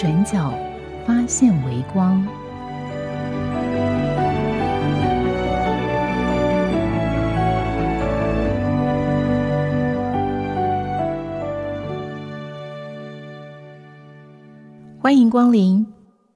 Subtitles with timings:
[0.00, 0.50] 转角
[1.06, 2.26] 发现微光。
[14.98, 15.86] 欢迎光临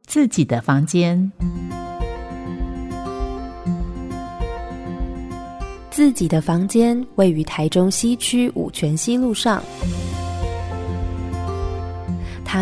[0.05, 1.33] 自己的房间。
[5.91, 9.63] 自己的房间位于台中西区五权西路上，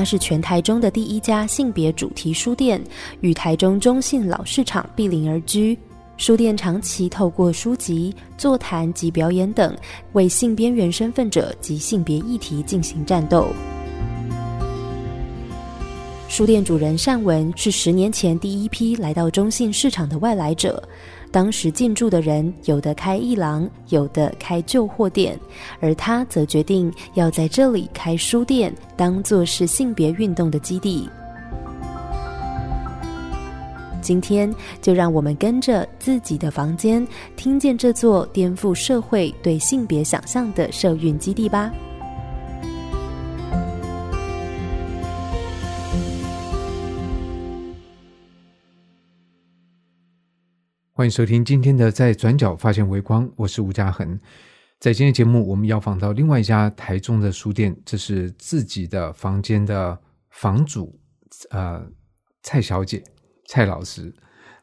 [0.02, 2.82] 它是全台中的第一家性别主题书店，
[3.21, 5.79] 与台中中信老市场毗邻而居。
[6.16, 9.73] 书店长期透过书籍、座谈及表演等，
[10.15, 13.46] 为性边缘身份者及性别议题进行战斗。
[16.33, 20.83] 书店主人善文是十年前第一批来到中信市场的外来者。
[21.30, 25.39] 当时进驻的人有的开艺廊，有的开旧货店，
[25.79, 31.07] 而他则决定要在这里开书店，当做是性别运动的基地。
[34.01, 41.71] 今天就让我们跟着自己的房间，听见这座颠覆社会对性别想象的社运基地吧。
[51.03, 54.17] 欢迎收听今天的《在转角发现微光》，我是吴嘉恒。
[54.79, 59.99] 在今天节目，我们要访到另外一家台中的书店，这是自己的房间的
[60.30, 60.97] 房主，
[61.51, 61.85] 呃，
[62.45, 63.03] 蔡小姐、
[63.49, 64.15] 蔡老师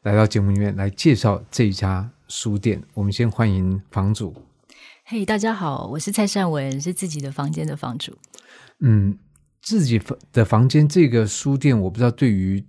[0.04, 2.82] 来到节目里面来介绍这一家书店。
[2.94, 4.34] 我们先欢迎房主。
[5.04, 8.18] 嘿，大家好，我是蔡善文，是自己的房间的房主。
[8.80, 9.20] 嗯，
[9.62, 10.02] 自己
[10.32, 12.66] 的房间这个书店，我不知道对于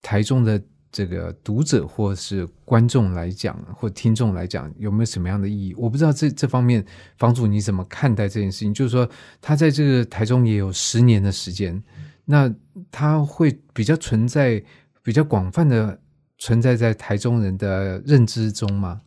[0.00, 0.62] 台中的。
[0.94, 5.74] 这个读者或是观众来讲，或听众来讲，有没有什么样的意义？
[5.76, 8.72] 我不知道这这方面，房主你怎么看待这件事情？
[8.72, 9.10] 就是说，
[9.40, 11.82] 他在这个台中也有十年的时间，
[12.24, 12.48] 那
[12.92, 14.62] 他会比较存在，
[15.02, 16.00] 比较广泛的
[16.38, 19.00] 存在在台中人的认知中吗？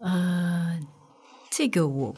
[0.00, 0.80] 呃，
[1.48, 2.12] 这个我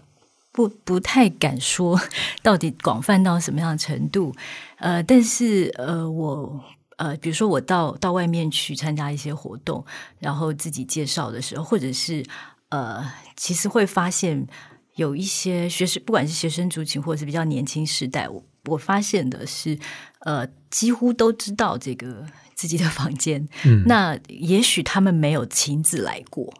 [0.52, 2.00] 不不太敢说，
[2.42, 4.34] 到底广泛到什么样的程度？
[4.78, 6.64] 呃，但是呃，我。
[6.96, 9.84] 呃，比如说我到到外面去参加一些活动，
[10.18, 12.24] 然后自己介绍的时候，或者是
[12.70, 13.04] 呃，
[13.36, 14.46] 其实会发现
[14.94, 19.78] 有一些学生，不管是学生族群或者是比较年轻时代，我我发现的是，
[20.20, 23.46] 呃，几乎都知道这个自己的房间。
[23.64, 26.52] 嗯，那也许他们没有亲自来过，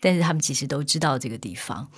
[0.00, 1.90] 但是他们其实都知道这个地方。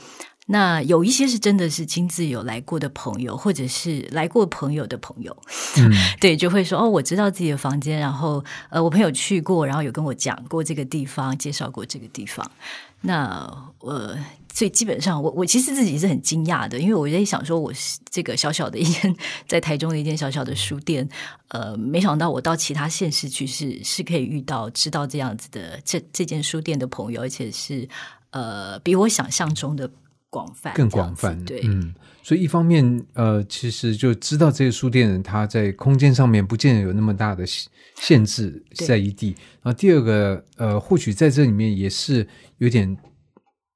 [0.46, 5.34] 那有一些是真的是亲自有来过的朋友，或者是来过朋友的朋友，
[6.20, 12.48] 对，就会说哦，我知道自己的房间，然后呃，我朋友去过，然后有跟我讲过这个地方，介绍过这个地方。
[13.00, 14.18] 那呃，
[14.52, 19.16] 所以基本上我我其实自己是很惊讶的，因为我在想说，我是这个小小的一间
[19.48, 21.08] 在台中的一间小小的书店，
[21.48, 27.88] 呃，没想到我到其他县市去是是可以遇到知道这样子的这这间书店的朋友，而且是
[28.30, 29.90] 呃比我想象中的。
[30.34, 37.44] 广泛更广泛，对，嗯，所以一方面，呃，其实就知道这个书店人他在空间上面不见得有那么大的
[38.00, 39.28] 限制在一地。
[39.62, 42.26] 然后第二个，呃，或许在这里面也是
[42.58, 42.96] 有点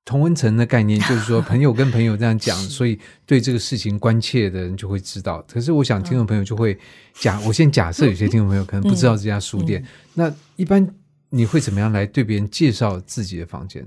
[0.04, 5.40] 同温层的概念，就是说朋友跟朋友这样讲， 所以对这个事情关切的人就会知道。
[5.42, 6.76] 可是我想听众朋友就会
[7.14, 10.84] 假，我先假设有些听众朋友可能不知道这家书店，那一般
[11.30, 13.86] 你会怎么样来对别人介绍自己的房间？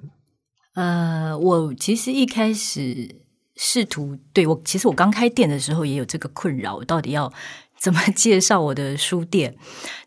[0.73, 3.15] 呃，我其实一开始
[3.55, 7.31] 试图对我，其实我刚开店的时候也有这个困扰，我到底要
[7.77, 9.55] 怎么 介绍我的书店？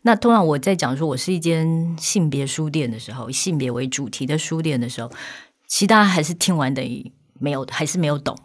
[0.01, 5.11] 那通常我在讲说我是一间性别书店的时候，以性别为主题的书店的时候，
[5.67, 8.35] 其实大家还是听完等于没有，还是没有懂。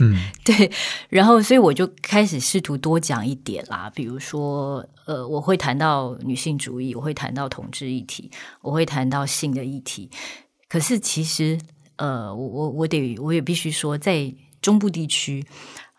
[0.00, 0.70] 嗯， 对。
[1.10, 8.30] 然后，所以我就开始试图多讲一点啦，比如说，呃，我会谈到女性主义，我会谈到同志议题，
[8.62, 10.10] 我会谈到性的议题。
[10.68, 11.58] 可是其实，
[11.96, 15.44] 呃，我我我得我也必须说，在中部地区，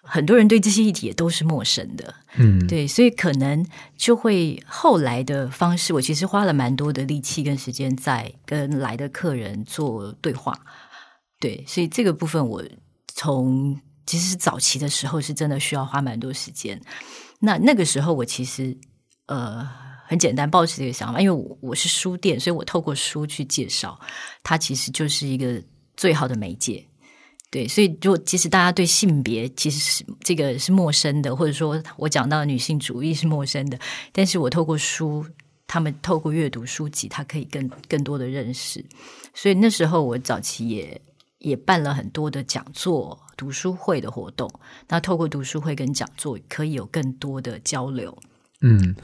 [0.02, 3.66] 很多人对这些议题也都是陌生的，嗯，对，所以可能
[3.98, 10.58] 就会后来的方式，我其实花了蛮多的力气跟时间在跟来的客人做对话，
[11.40, 12.64] 对，所以这个部分我
[13.08, 16.80] 从其实早期的时候是真的需要花蛮多时间。
[17.40, 18.78] 那那个时候我其实
[19.28, 19.68] 呃
[20.10, 24.00] 很简单，抱持这个想法，因为我是书店，所以我透过书去介绍，
[24.42, 25.62] 它其实就是一个
[25.96, 26.84] 最好的媒介。
[27.52, 33.80] 对，所以如果即使大家对性别其实是这个是陌生的，或者说我讲到女性主义是陌生的，
[34.12, 35.24] 但是我透过书，
[35.68, 38.84] 他们透过阅读书籍，他可以更更多的认识。
[39.36, 41.00] 所以那时候我早期也
[41.38, 44.50] 也办了很多的讲座、读书会的活动。
[44.88, 48.18] 那透过读书会跟讲座，可以有更多的交流。
[48.62, 48.96] 嗯，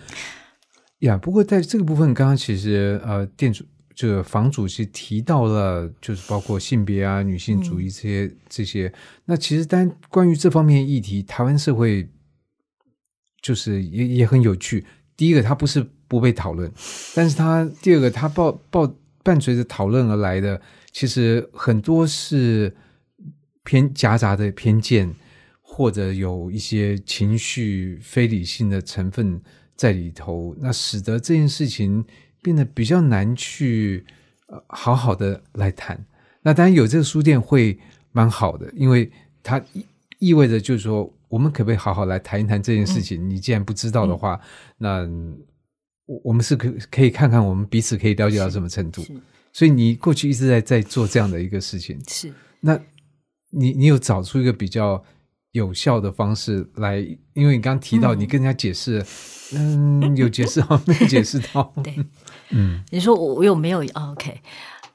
[1.06, 3.66] 呀，不过在这个部分，刚刚其实呃，店主。
[3.98, 8.94] 这个房主其实提到了，就是包括性别啊、女性主义这些这些。
[9.24, 12.06] 那其实，单关于这方面议题，台湾社会
[13.42, 14.86] 就是也也很有趣。
[15.16, 16.69] 第一个，它不是不被讨论，
[17.16, 18.86] 但是它第二个，它抱抱
[19.24, 20.62] 伴随着讨论而来的，
[20.92, 22.75] 其实很多是
[23.63, 25.16] 偏夹杂的偏见，
[25.62, 29.42] 或者有一些情绪非理性的成分
[29.75, 32.06] 在里头，那使得这件事情。
[32.42, 34.06] 变得比较难去
[34.50, 36.00] 呃好好的来谈，
[36.44, 37.75] 那当然有这个书店会
[38.12, 39.12] 蛮好的，因为
[39.42, 39.60] 它
[40.19, 43.27] 意味着就是说，我们可不可以好好来谈一谈这件事情？
[43.27, 44.39] 你既然不知道的话，
[44.77, 45.10] 那
[46.06, 49.04] 我我们是可可以看看我们彼此可以了解到什么程度。
[49.51, 52.80] 所以你过去一直在在做这样的一个事情，是那
[53.50, 55.04] 你你有找出一个比较
[55.56, 56.98] 有效的方式来？
[57.34, 59.04] 因为你刚刚提到你跟人家解释，
[59.54, 61.74] 嗯，有解释到没有解释到？
[61.81, 61.96] 对。
[62.50, 64.42] 嗯，你说我我有没有？OK，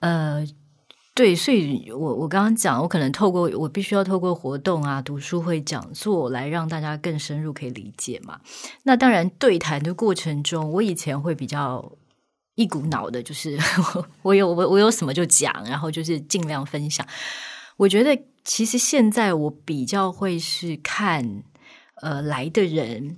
[0.00, 0.46] 呃，
[1.14, 8.38] 对，所以我我刚刚讲，我可能透过我必须要透过活动啊、读书会、讲座来让大家更深入可以理解嘛。
[8.82, 11.92] 那当然，对谈的过程中，我以前会比较
[12.54, 13.58] 一股脑的，就是
[14.22, 17.06] 我有我我有什么就讲，然后就是尽量分享。
[17.80, 21.42] 我觉得其实现在我比较会是看
[22.02, 23.16] 呃来的人，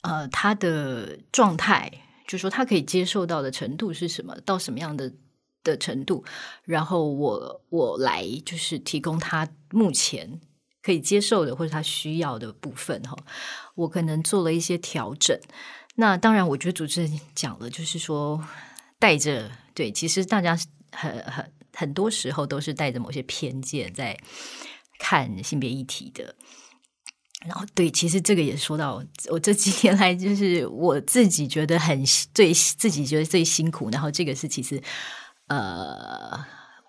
[0.00, 1.92] 呃他的状态。
[2.26, 4.34] 就是说他可以接受到的程度是什么？
[4.46, 5.12] 到什么样的
[5.62, 6.24] 的程度？
[6.64, 10.40] 然后我我来就是提供他目前
[10.80, 13.14] 可以接受的或者他需要的部分哈。
[13.74, 15.38] 我可能做了一些调整。
[15.96, 18.42] 那当然，我觉得主持人讲了，就是说
[18.98, 20.56] 带着对，其实大家
[20.92, 24.18] 很很很多时候都是带着某些偏见在
[24.98, 26.34] 看性别议题的。
[27.44, 33.90] 然后，对，其实这个也说到，我这几年来，就是我自己觉得很最自己觉得最辛苦。
[33.90, 34.80] 然后，这个是其实，
[35.48, 36.38] 呃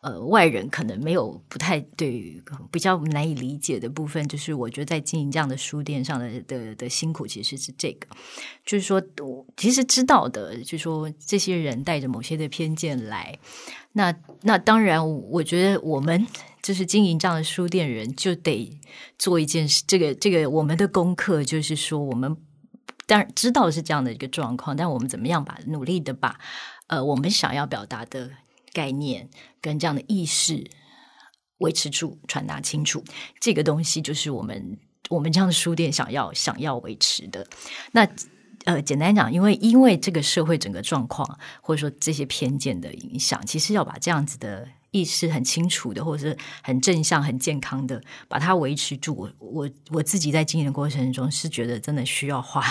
[0.03, 2.39] 呃，外人可能没有不太对于
[2.69, 8.07] 比较难以理解的部分，就是我觉得在经营这样的书店上的的的辛苦，其实是这个，
[8.65, 9.01] 就是说，
[9.57, 13.39] 其实知道的，就是说，这些人带着某些的偏见来，
[13.93, 16.27] 那那当然，我觉得我们。
[16.63, 18.79] 就是经营这样的书店人，就得
[19.19, 19.83] 做一件事。
[19.85, 22.37] 这个这个，我们的功课就是说，我们
[23.05, 26.39] 当然知道是这样的一个状况，但我们怎么样把努力的把
[26.87, 28.31] 呃我们想要表达的
[28.73, 29.29] 概念
[29.61, 30.69] 跟这样的意识
[31.59, 33.03] 维持住、传达清楚，
[33.39, 34.77] 这个东西就是我们
[35.09, 37.47] 我们这样的书店想要想要维持的。
[37.91, 38.05] 那
[38.65, 44.67] 呃，简单讲，因为因为这个社会整个状况，或者说这些偏见的影响，其实要把这样子的。
[44.93, 49.27] 意识很清楚的，或者是很正向、很健康的，把它维持住。
[49.39, 52.63] 我我自己在经营的过程中是觉得真的需要花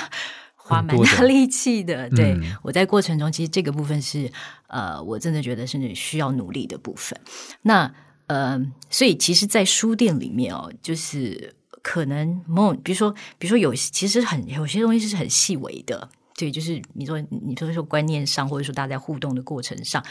[0.62, 2.08] 花蛮大力气的。
[2.10, 4.30] 对我在过程中，其实这个部分是
[4.68, 7.18] 呃，我真的觉得是需要努力的部分。
[7.62, 7.92] 那
[8.28, 20.02] 呃，所以其实，在书店里面哦，就是可能某比如说，比如说有其实很有些东西是很细微的，对，就是你说你说说观念上，或者说大家在互动的过程上。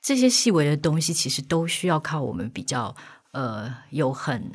[0.00, 2.94] 这些细微的东西，其实都需要靠我们比较
[3.32, 4.52] 呃有很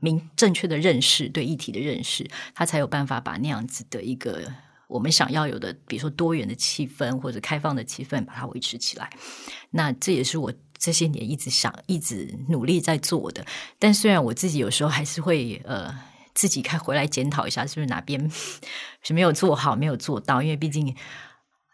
[0.00, 4.50] 明正确的认识，对议题的认识，他才有办法把那样子的一个
[4.88, 9.10] 我们想要有的，比如说多元的气氛或者开放的气氛，把它维持起来。
[9.70, 13.44] 那这也是我这些年一直想、一直努力在做的。
[13.78, 15.94] 但虽然我自己有时候还是会呃
[16.34, 18.30] 自己开回来检讨一下，是不是哪边
[19.02, 20.42] 是没有做好、没有做到？
[20.42, 20.94] 因为毕竟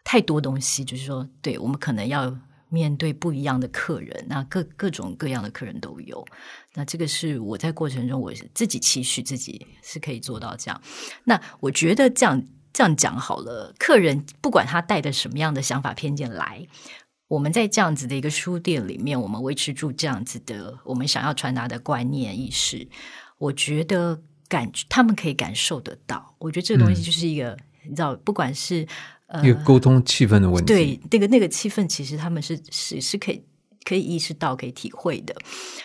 [0.03, 2.37] 太多东西，就是说，对我们可能要。
[2.69, 6.25] 面对不一样的客人，那各各种各样的客人都有。
[6.73, 10.81] 那这个是我在过程中我自己期许自己是可以做到这样。
[11.23, 12.43] 那我觉得这样
[12.73, 16.67] 这样讲好了，客人不管他带着什么样的想法偏见来，
[17.27, 22.87] 我们在这样子的一个书店里面，我们维持住这样子的我们想要传达的观念意识，
[23.37, 26.35] 我觉得感他们可以感受得到。
[26.39, 28.87] 我觉得这个东西就是一个，你知道，不管是。
[29.41, 33.43] 一个沟通气氛的问题，对那个那个气氛，其实他们是是是可以
[33.83, 35.35] 可以意识到、可以体会的。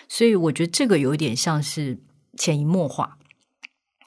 [0.06, 1.98] 所以我觉得这个有点像是
[2.36, 3.17] 潜移默化。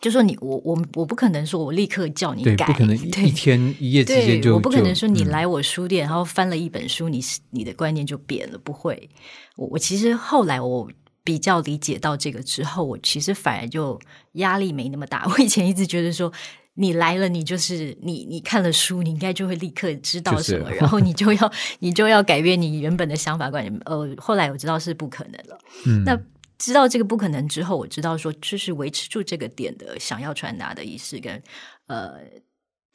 [0.02, 9.10] 就说你我我我不可能说我立刻叫你对，改，不可能一 天一夜之间对，就我不可能说你来我书店，然后翻了一本书，你你的观念就变了，不会。
[9.56, 10.90] 我我其实后来我
[11.24, 13.98] 比较理解到这个之后，我其实反而就
[14.34, 15.26] 压力没那么大。
[15.30, 16.34] 我以前一直觉得说。
[16.76, 23.82] 你来了，你就是你，你看了书，你应该就会立刻知道就是什么，然后你就要 你就要改变你原本的想法观念。
[23.84, 25.60] 呃，后来我知道是不可能了。
[25.86, 26.18] 嗯那
[26.62, 31.42] 知道这个不可能之后，我知道说，就是维持住这个点的想要传达的仪式跟
[31.88, 32.20] 呃，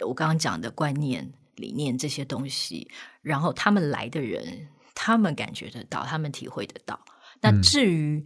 [0.06, 2.88] 我刚刚讲的观念、理念这些东西，
[3.23, 7.04] 然后他们来的人，他们感觉得到，他们体会得到。
[7.40, 8.25] 那嗯至于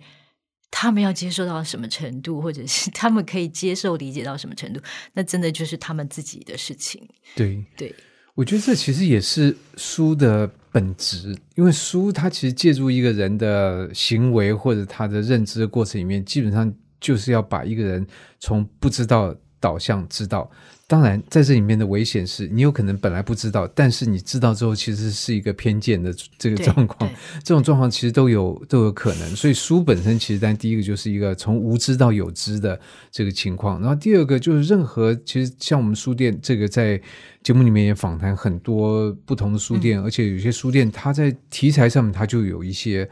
[0.70, 4.80] 他们要接受到什么程度，或者是他们可以接受、理解到什么程度，
[5.14, 7.08] 那真的就是他们自己的事情。
[7.34, 7.94] 对，对，
[8.34, 18.06] 我觉得这其实也是书的本质，因为书它其实借助一个人的行为或者他的认知的过程里面，基本上就是要把一个人
[18.38, 20.50] 从不知道导向知道。
[20.90, 27.16] 当然，在这里面的危险是你有可能本来不知道，但是你知道之后，其实是一个偏见的这个对状况对。
[27.44, 29.36] 这种状况其实都有都有可能。
[29.36, 32.80] 所以书本身其实，但第一个就是一个从无知到有知的
[33.12, 37.00] 这个情况，然后第二个就是任何其实像我们书店这个在
[37.44, 43.08] 节目里面也访谈很多不同的书店，而且有些书店它在题材上面它就有一些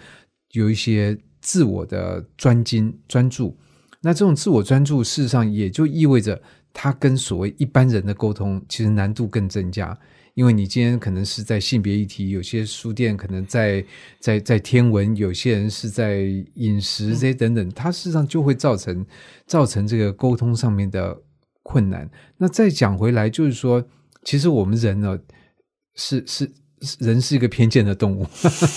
[0.51, 3.57] 有一些自我的专精专注。
[4.01, 6.41] 那这种自我专注，事实上也就意味着
[6.73, 9.99] 他跟所谓一般人的沟通，其实难度更增加。
[10.35, 13.85] 因为你今天可能是在性别议题，有些书店可能在
[14.21, 19.05] 在在天文，有些人是在饮食这些等等，它事实上就会造成
[19.47, 21.21] 造成这个沟通上面的
[21.65, 22.09] 困难。
[22.37, 23.85] 那再讲回来，就是说，
[24.23, 25.19] 其实我们人呢，
[25.97, 26.49] 是是
[27.01, 28.25] 人是一个偏见的动物，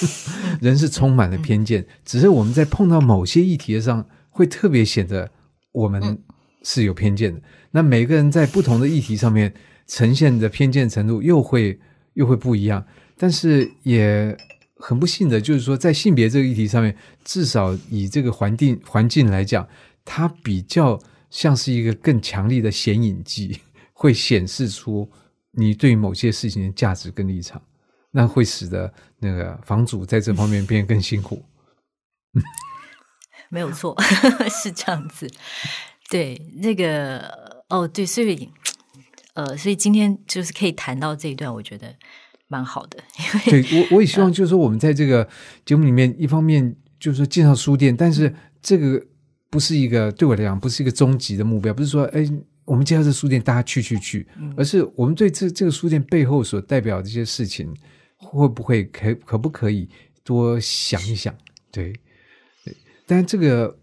[0.62, 5.30] 人是充满了偏见，只是我们在碰到某些议题上，会特别显得
[5.72, 6.18] 我们
[6.64, 7.42] 是有偏见的。
[7.72, 9.54] 那每个人在不同的议题上面
[9.88, 11.80] 呈现的偏见程度又会
[12.14, 12.86] 又会不一样，
[13.18, 14.36] 但是也
[14.76, 19.68] 很不幸的，就是说在性别这个议题上面，至少以这个环境环境来讲，
[20.04, 21.00] 它比较
[21.30, 23.60] 像是一个更强力的显影剂，
[23.94, 25.10] 会显示出
[25.52, 27.62] 你对某些事情的价值跟立场，
[28.12, 31.46] 那会使得那个房主在这方面变得更辛苦。
[33.50, 33.96] 没有错，
[34.50, 35.30] 是这样子。
[36.12, 38.50] 对，那个哦，对，所以
[39.34, 41.96] 呃，所以今天就是可以谈到这一段，我觉得
[42.50, 45.26] 蛮好的，因为对我，我也希望就是说，我们在这个
[45.66, 49.02] 节目里面，一方面就是说介绍书店，但是这个
[49.50, 52.30] 不是一个对我来讲不是一个终极的目标，不是说哎，
[52.66, 54.28] 我们介绍这书店大家去去去，
[54.58, 57.74] 而是我们对这这个书店背后所代表的这些事情，
[58.18, 59.90] 会不会可可不可以
[60.26, 61.34] 多想一想？
[61.72, 61.94] 对，
[62.66, 62.76] 对，
[63.08, 63.80] 但这个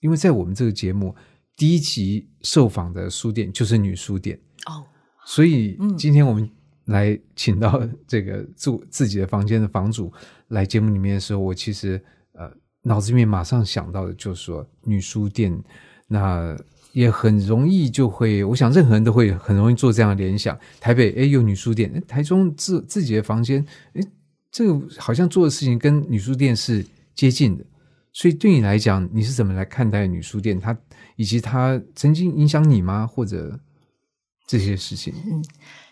[0.00, 1.16] 因为在我们这个节目
[1.60, 4.82] 第一集受访的书店就是女书店，哦，
[5.26, 6.48] 所以嗯今天我们
[6.86, 10.10] 来请到这个住自己的房间的房主
[10.48, 12.02] 来节目里面的时候，我其实
[12.32, 12.50] 呃
[12.80, 15.62] 脑子里面马上想到的就是说女书店，
[16.06, 16.56] 那
[16.92, 20.58] 也很容易就会，我想任何人都会很容易做这样的联想。
[20.80, 23.62] 台北哎有女书店，诶台中自自己的房间，
[23.92, 24.00] 哎
[24.50, 26.82] 这个好像做的事情跟女书店是
[27.14, 27.66] 接近的。
[28.12, 30.58] 所以对你来讲，你是怎么来看待女书店？
[30.60, 30.76] 它
[31.16, 33.06] 以及它曾经影响你吗？
[33.06, 33.58] 或者
[34.46, 35.14] 这些事情？
[35.26, 35.44] 嗯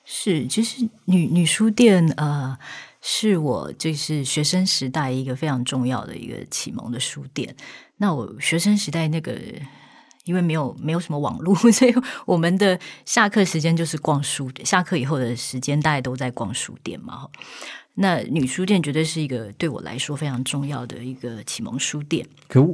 [0.04, 2.58] 是，其实女女书店呃，
[3.00, 7.54] 是我就是学生时代一个非常重要的一个启蒙的书店。
[7.96, 9.38] 那我学生时代那个。
[10.28, 11.94] 因为没有没有什么网络， 所以
[12.26, 14.66] 我们的下课时间就是逛书店。
[14.66, 17.26] 下课以后的时间，大家都在逛书店嘛。
[17.94, 22.24] 那女书店绝对是一个对我来说非常重要的一个启蒙书店。
[22.46, 22.64] 可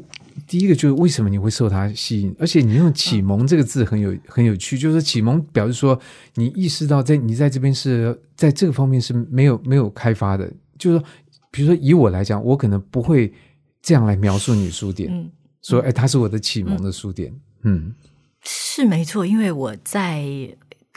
[0.46, 2.34] 第一个就是为什么你会受它吸引？
[2.38, 5.98] 而且你用“启蒙”这个字很有很有趣，就是启蒙表示说
[6.34, 10.52] 你意识到在你在这边是在这个方面是没有没有开发的。
[10.76, 11.06] 就是说，
[11.52, 13.32] 比如说以我来讲，我可能不会
[13.80, 15.30] 这样来描述女书店，嗯，
[15.64, 17.34] 说哎，它是我的启蒙的书店。
[17.62, 17.94] 嗯，
[18.42, 20.24] 是没错，因为我在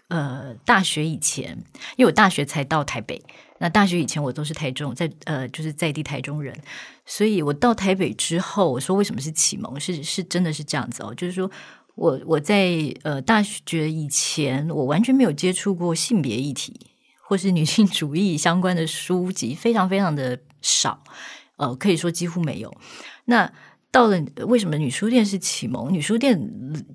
[0.10, 1.58] 呃大学以前，
[1.96, 3.22] 因为我大学才到台北，
[3.60, 6.54] 那大学以前我都是台中，在呃就是在地台中人，
[7.06, 11.50] 所以我到台北之后，我说为什么是启蒙，是是真的是这样子哦，就是说
[11.96, 16.74] 我我在呃大学以前，我完全没有接触过性别议题
[17.22, 21.02] 或是女性主义相关的书籍，非常非常的少，
[21.56, 22.76] 呃，可以说几乎没有。
[23.26, 23.52] 那
[23.92, 25.92] 到了为什么女书店是启蒙？
[25.92, 26.40] 女书店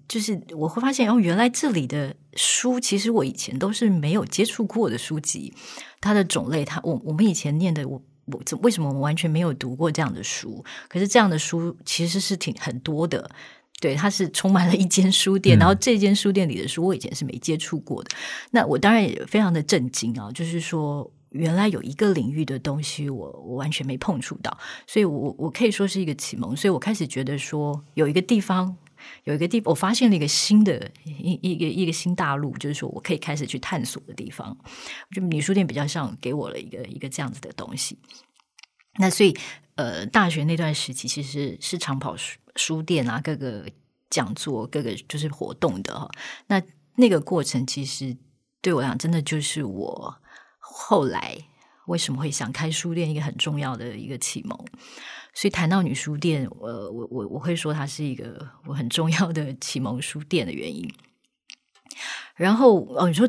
[0.08, 5.52] 就是我会发现哦，原来这里的书其实我以前都是没有接触过的书籍，
[6.00, 8.02] 它的种类，它我我们以前念的我。
[8.26, 10.64] 我怎为什么我们完全没有读过这样的书？
[10.88, 13.28] 可是这样的书其实是挺很多的，
[13.80, 18.10] 对，它是充满了一间书店，然后这间书店里的书我以前是没接触过的。
[18.52, 26.56] 那我当然也非常的震惊啊，就是说原来有一个领域的东西我我完全没碰触到，所以我我可以说是一个启蒙。
[26.56, 28.76] 所以我开始觉得说有一个地方。
[29.24, 34.56] 有一个地，我发现了一个新的一一个一个新大陆，就是说我可以开始去探索的地方。
[35.10, 37.98] 就女书店比较像给我了一个一个这样子的东西。
[39.00, 39.36] 那所以，
[39.74, 43.66] 呃，大学那段时期其实是长跑书书店啊，各个
[44.08, 46.08] 讲座、各个就是活动的哈。
[46.46, 46.62] 那
[46.94, 48.16] 那个过程其实
[48.60, 50.21] 对我来讲，真的就是我
[50.64, 51.36] 后来
[51.86, 54.56] 为什么会想开书店一个很重要的一个启蒙。
[55.34, 60.88] 所以谈到女书店，呃，我我我会说它是一个我很重要的启蒙书店的原因。
[62.36, 63.26] 然后哦，你说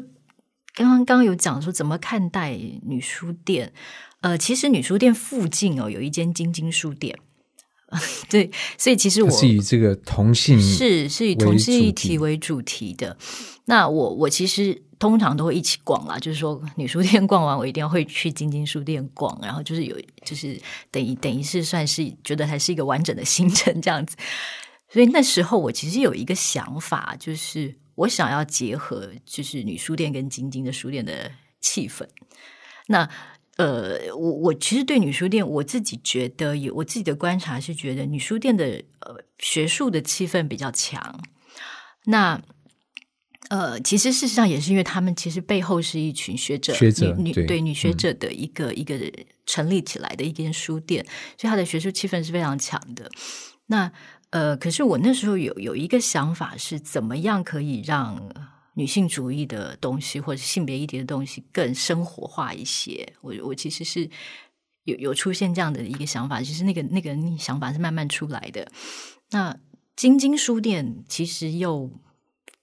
[0.75, 3.74] 刚刚刚有讲说怎么看待女书店？
[4.22, 7.18] 呃，其实女书店附近哦有一间晶晶书店，
[8.30, 13.18] 对，所以其实我是以这个同性是是以同性议题为主题的。
[13.66, 14.84] 那我我其实。
[15.03, 20.57] 通常都会一起逛啦，就是说女书店逛完，我一定要会去晶晶书店逛， 然后就是有就是
[20.89, 24.15] 等于等于是算是觉得还是一个完整的行程这样子。
[24.88, 31.29] 所以那时候我其实有一个想法，就是我想要结合就是女书店跟晶晶的书店的
[31.60, 32.07] 气氛。
[32.88, 33.10] 那
[33.57, 41.19] 呃，我我其实对女书店我自己觉得有我自己的观察是觉得女书店的呃学术的气氛比较强。
[42.05, 42.41] 那
[43.50, 48.97] 呃，其实事实上也是因为他们其实背后是一群学者，学者女对女学者的一个一个
[49.45, 51.05] 成立起来的一间书店，
[51.38, 53.12] 所以它的学术气氛是非常强的。
[53.67, 53.91] 那
[54.29, 58.17] 呃，可是我那时候有有一个想法是，怎么样可以让
[58.75, 63.13] 女性主义的东西或者性别议题的东西更生活化一些？
[63.21, 64.09] 我我其实是
[64.85, 68.71] 有有出现这样的一个想法，其实那个那个想法是慢慢出来的。
[69.31, 69.55] 那
[69.95, 71.91] 晶晶书店其实又。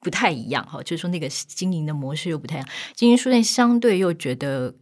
[0.00, 2.68] 不太一样哈，就是说那个经营的模式又不太一样。
[2.94, 4.74] 经营书店相对又觉得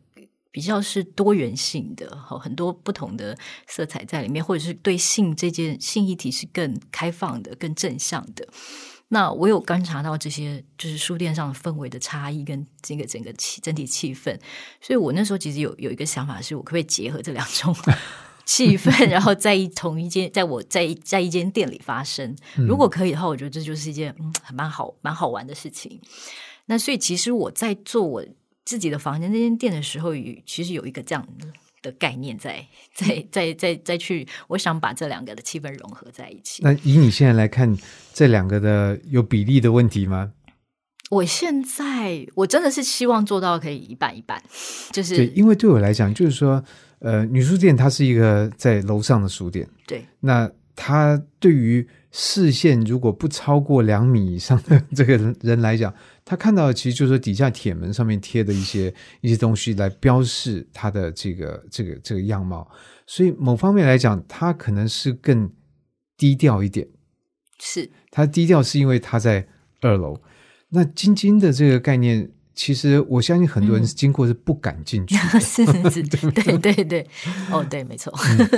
[0.51, 8.47] 比较是多元性的哈，很多不同的色彩在里面，或者是对性这件性议题是更开放的、更正向的。
[9.09, 14.39] 那我有观察到这些，就是书店上氛围的差异跟这个整个气整体气氛，
[14.81, 17.75] 所以我那时候其实有有一个想法，是我可不可以结合这两种。
[18.49, 26.01] 气氛， 然后在一同一间，在我在在一间店里发生，如果可以的话，我觉得这就是一件嗯蛮好蛮好玩的事情。
[26.65, 28.25] 那所以其实我在做我
[28.65, 30.15] 自己的房间那间店的时候，
[30.47, 31.29] 其实有一个这样
[31.83, 36.63] 的概念， 在在在在再去，我想把这两个的气氛融合在一起。
[36.65, 37.77] 那以你现在来看，
[38.15, 40.33] 这两个的有比例的问题吗？
[41.11, 44.43] 我现在我真的是希望做到可以一半一半，
[44.91, 46.65] 就是对，因为对我来讲，就是说。
[47.01, 50.05] 呃，女书店它是一个在楼上的书店，对。
[50.21, 62.69] 那它对于视线如果不超过两米以上的这个人来讲，他看到的其实就是说底下铁门上面贴的一些 一些东西来标示他的这个这个这个样貌。
[63.07, 65.51] 所以某方面来讲，他可能是更
[66.17, 66.87] 低调一点。
[67.61, 69.47] 是他低调是因为他在
[69.81, 70.21] 二楼。
[70.71, 72.31] 那晶晶的这个概念。
[72.59, 76.59] 其实我相信很多人经过是不敢进去， 是是 是，对。
[76.59, 77.07] 对对，
[77.53, 78.13] 哦对，没错，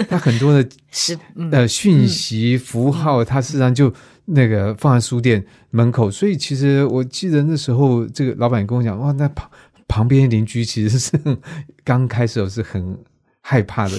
[0.09, 0.67] 他很多的
[1.53, 3.93] 呃讯息符号，他实际上就
[4.25, 9.51] 那个放在书店门口，所以其实我记得那时候这个老板跟我讲，哇，那旁
[9.87, 11.13] 旁边邻居其实是
[11.85, 12.99] 刚开始是很
[13.43, 13.97] 害怕的，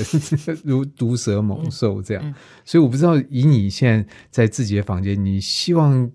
[0.64, 2.34] 如毒蛇猛兽这样，
[2.66, 6.10] 所以我不知道以你现在在自己的房间，你希望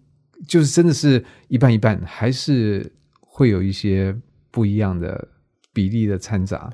[0.49, 2.93] 就是真的是一半一半，还是？
[3.37, 4.17] 会有一些
[4.51, 5.29] 不一样的
[5.71, 6.71] 比例的掺杂。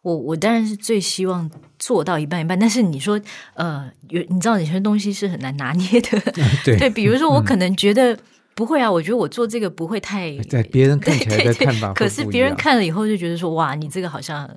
[0.00, 3.20] 我我当然是最希望做到一半一半，但是你说
[3.52, 6.18] 呃，有你知道有些东西是很难拿捏的。
[6.64, 8.18] 对对，比如说我可能觉得
[8.54, 14.50] 不会啊，我觉得我做这个不会太在别人看起来的看法，可是别人看了以后就觉得说哇，你这个好像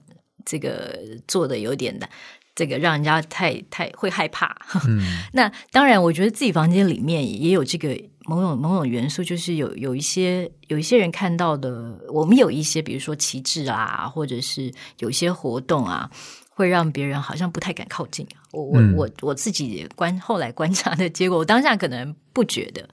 [0.46, 2.08] 这个做的有点的。
[2.56, 4.56] 这个让人家太太会害怕。
[4.88, 5.02] 嗯，
[5.34, 7.90] 那当然，我觉得自己房间里面也有这个
[8.26, 16.10] 某种某种元素，就是有有一些有一些人看到的，我们有一些，比如说旗帜啊，或者是有一些活动啊，
[16.50, 18.26] 会让别人好像不太敢靠近。
[18.52, 22.88] 我我我我自己观后来观察的结果，我当下可能不觉得，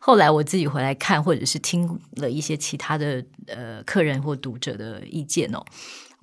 [0.00, 5.64] 后来我自己回来看，或者是听了一些其他的呃客人或读者的意见哦。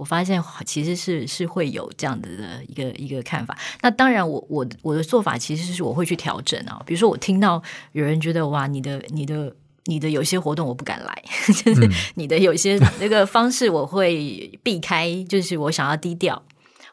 [0.01, 3.55] 我发现其实是是会有这样子的一个一个看法。
[3.83, 6.81] 那当然，我我我的做法其实是我会去调整啊。
[6.87, 7.61] 比如说，我听到
[7.91, 16.41] 有人觉得哇，你的你的你的有些活动我不敢来， 就是你的有些那个方式我会避开，就是我想要低调，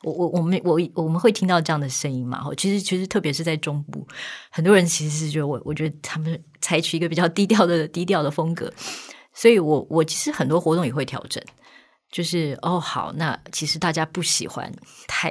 [0.03, 2.45] 我我我们我我们会听到这样的声音嘛？
[2.59, 4.07] 其实其实特别是在中部，
[4.51, 8.71] 很多人其实是觉得我我觉得他们采取一个比较低调的低调的风格，
[9.33, 11.43] 所以我我其实很多活动也会调整。
[12.11, 14.73] 就是哦，好，那其实大家不喜欢
[15.07, 15.31] 太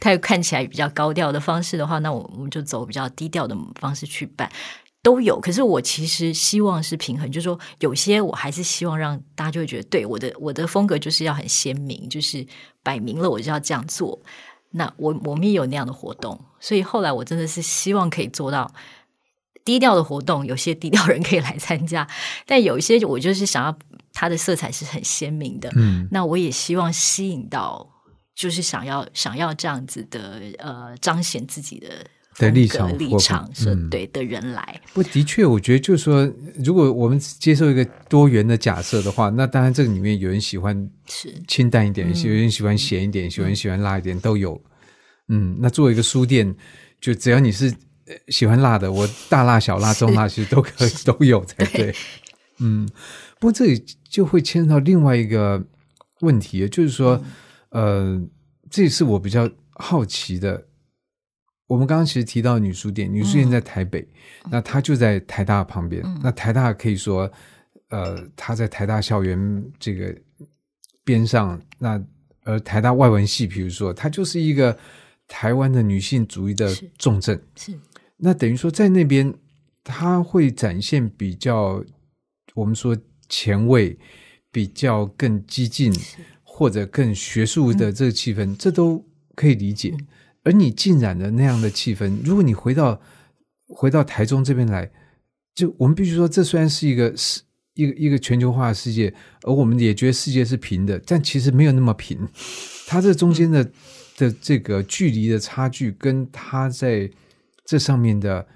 [0.00, 4.50] 太看起来比较高调的方式的话，那我我们就走比较低调的方式去办，
[5.02, 5.38] 都有。
[5.38, 12.46] 可是我其实希望是平衡，就是说有些我还是希望让大家就会觉得，对我的我的风格就是要很鲜明，就是
[12.82, 14.18] 摆明了我就要这样做。
[14.70, 18.72] 那我我们也有那样的活动，所以后来我真的是希望可以做到
[19.66, 22.08] 低调的活动，有些低调人可以来参加，
[22.46, 23.78] 但有一些我就是想要。
[24.14, 27.86] 它的色彩是很鲜明的，嗯，那我也希望吸引到，
[28.34, 31.88] 就是想要想要这样子的，呃，彰显自己的
[32.38, 34.80] 的立场立场是对的人来。
[34.92, 36.32] 不，的确，我觉得就是说，
[36.64, 44.62] 如果我们接受一个多元的假设的话，那当然这个里面有人喜欢是清淡一点，有人喜欢咸一点，有人喜欢辣一点，都有。
[45.28, 46.54] 嗯，那作为一个书店，
[47.00, 47.74] 就只要你是
[48.28, 51.92] 喜欢辣的，我大辣、小辣、中辣其实都可以 都有才对。
[52.60, 52.88] 嗯。
[53.44, 55.62] 不过这里就会牵扯到另外一个
[56.20, 57.22] 问题，就是说，
[57.68, 58.18] 呃，
[58.70, 60.66] 这也是我比较好奇的。
[61.66, 64.08] 我们刚刚其实提到女书店，女书店在台北，
[64.50, 66.02] 那它就在台大旁边。
[66.22, 67.30] 那台大可以说，
[67.90, 70.16] 呃，它在台大校园这个
[71.04, 71.60] 边上。
[71.78, 72.02] 那
[72.44, 74.74] 而台大外文系，比如说，它就是一个
[75.28, 77.38] 台湾的女性主义的重镇。
[77.56, 77.78] 是。
[78.16, 79.34] 那等于说，在那边，
[79.82, 81.84] 它会展现比较
[82.54, 82.96] 我们说。
[83.28, 83.98] 前卫、
[84.50, 85.92] 比较更激进
[86.42, 89.96] 或者更学术的这个气氛，这都可以理解。
[90.44, 93.00] 而你浸染的那样的气氛，如果你回到
[93.66, 94.90] 回到台中这边来，
[95.54, 97.40] 就我们必须说，这虽然是一个是
[97.74, 102.28] 一个一个全球化的世界，而我们也觉得世界是平的，但其实没有那么平。
[102.86, 103.64] 它这中间的
[104.16, 107.10] 的这个距离的差距，跟它在
[107.64, 108.46] 这上面的，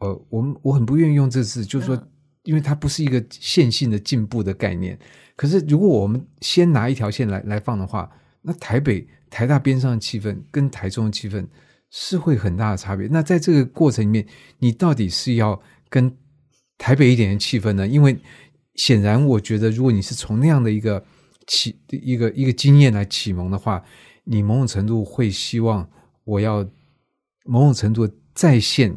[0.00, 2.06] 呃，我们我很不愿意用这字，就是说。
[2.46, 4.96] 因为它不是一个线性的进步的概念，
[5.34, 8.08] 可是如果我们先拿一条线来来放的话，
[8.42, 11.44] 那台北台大边上的气氛跟台中的气氛
[11.90, 13.08] 是会很大的差别。
[13.08, 14.24] 那在这个过程里面，
[14.60, 16.16] 你到底是要跟
[16.78, 17.84] 台北一点的气氛呢？
[17.84, 18.16] 因为
[18.76, 21.04] 显然，我觉得如果你是从那样的一个
[21.48, 23.84] 启一个一个经验来启蒙的话，
[24.22, 25.90] 你某种程度会希望
[26.22, 26.64] 我要
[27.44, 28.96] 某种程度再现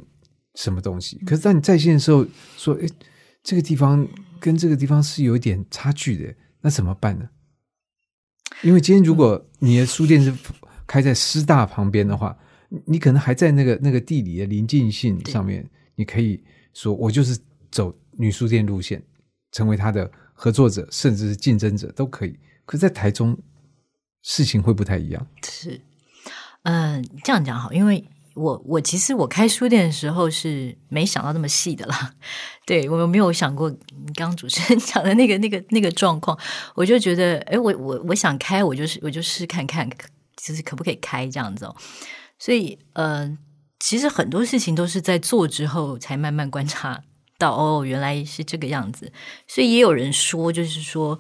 [0.54, 1.18] 什么东西。
[1.26, 2.24] 可是当你在线的时候，
[2.56, 2.88] 说诶。
[3.50, 4.08] 这个地方
[4.40, 7.28] 跟这个地方是有一点差距的，那怎么办呢？
[8.62, 10.32] 因为今天如果你的书店是
[10.86, 12.38] 开在师大旁边的话，
[12.86, 16.44] 你可能还在那个那个地理的临近性上面，你可以
[16.76, 17.36] 说我就是
[17.72, 19.02] 走女书店路线，
[19.52, 22.38] 成为他的合作者，甚至是竞争者都可以。
[22.68, 23.36] 可在台中，
[24.22, 25.28] 事情会不太一样。
[25.44, 25.82] 是，
[26.62, 28.08] 嗯，这样讲好，因为。
[28.40, 32.14] 我我其实我开书店的时候是没想到那么细的啦，
[32.66, 36.38] 对我没有想过你刚刚主持人 讲的那个那个那个状况，
[36.74, 39.90] 我就觉得，哎，我我我想开，我就是我就试看看，
[40.38, 41.76] 就是可不可以开这样子哦。
[42.38, 43.38] 所以，呃，
[43.80, 47.04] 其实很多事情都是在做之后才慢慢观察
[47.38, 49.12] 到，哦，原来是这个样子。
[49.48, 51.20] 所以也有人说，就是说，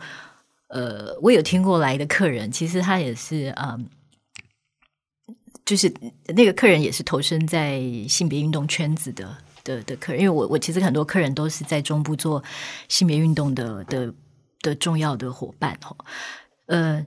[0.69, 3.89] 呃，我有听过来的客人，其实他也是，嗯。
[5.69, 5.93] 就是
[6.25, 12.43] 那个客人也是投身在性别运动圈子的的的客人，因为我我其实很多客人都是在中部做
[12.87, 14.11] 性别运动的的
[14.63, 15.95] 的重要的伙伴哦。
[16.65, 17.05] 呃，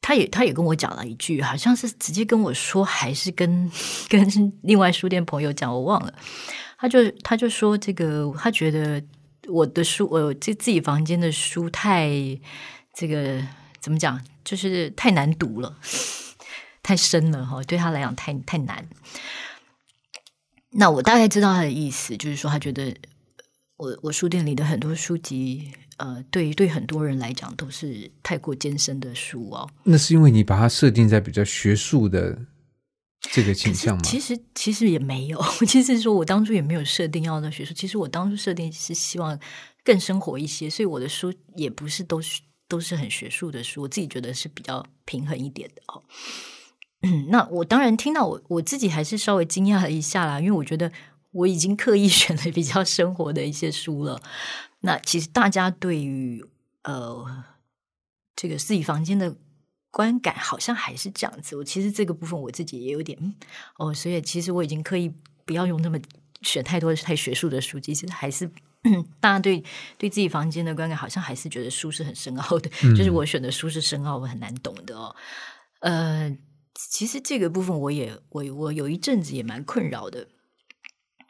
[0.00, 3.68] 他也他也跟我讲了一句，好像是直接跟我说，还是跟
[4.08, 6.14] 跟另外书店朋友讲，我忘了。
[6.78, 9.02] 他就他就说这个，他觉得
[9.48, 12.08] 我的书，我这自己房间的书太
[12.94, 13.44] 这个
[13.80, 15.76] 怎么讲，就是太难读了。
[16.90, 18.84] 太深了哈，对他来讲太太难。
[20.70, 22.92] 那我大概知道他的意思，就是说他觉得
[23.76, 29.70] 我我书店里的很多书籍，呃，对对很多人来讲都是太过艰深的书哦。
[29.84, 32.36] 那是因为你把它设定在比较学术的
[33.20, 34.02] 这个倾向吗？
[34.02, 37.72] 其实其实也没有， 其实说我当初也没有设定要的学术。
[37.72, 39.38] 其实我当初设定是希望
[39.84, 43.82] 更生活一些，所以我的书也不是都是都是很学术的书。
[43.82, 46.02] 我自己觉得是比较平衡一点的哦。
[47.02, 50.92] 嗯，那我当然听到我我自己还是稍微惊讶了一下啦，因为我觉得
[51.30, 54.20] 我已经刻意 选了比较生活的一些书了。
[54.80, 56.44] 那其实大家对于
[56.82, 57.44] 呃
[58.36, 59.34] 这个自己房间的
[59.90, 61.56] 观感好像还是这样子。
[61.56, 63.34] 我其实这个部分我自己也有点
[63.78, 65.10] 哦，所以其实我已经刻意
[65.46, 65.98] 不要用那么
[66.42, 67.94] 选太多太学术的书籍。
[67.94, 68.46] 其实还是
[69.20, 69.64] 大家对
[69.96, 75.16] 对自己房间的观感好像还是觉得书是很深奥的， 就是我选的书是深奥，我很难懂的哦。
[75.80, 76.36] 呃。
[76.88, 80.28] 其实这个部分我也我我有一阵子也蛮困扰的，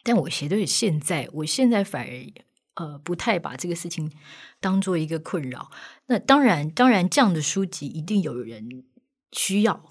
[0.03, 2.13] 但我觉得现在我现在反而
[2.75, 4.13] 呃不太把这个事情
[4.61, 5.71] 当做一个困扰。
[6.07, 8.85] 那当然，当然这样的书籍一定有人
[9.33, 9.83] 需要，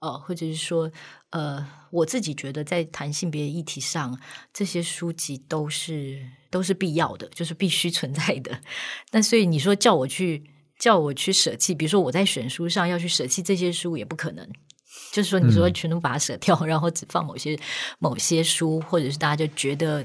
[0.00, 0.90] 呃，或者是说
[1.30, 4.20] 呃，我自己觉得在谈性别议题上，
[4.52, 8.60] 这些书籍都是都是必要的，就是必须存在的。
[9.12, 10.50] 那所以你说叫我去。
[10.78, 14.48] 叫我去舍弃，比如说我在选书上要去舍弃这些书也不可能。
[15.12, 17.58] 就是说，你说全都把它舍掉， 然后只放某些
[17.98, 20.04] 某些书，或者是大家就觉得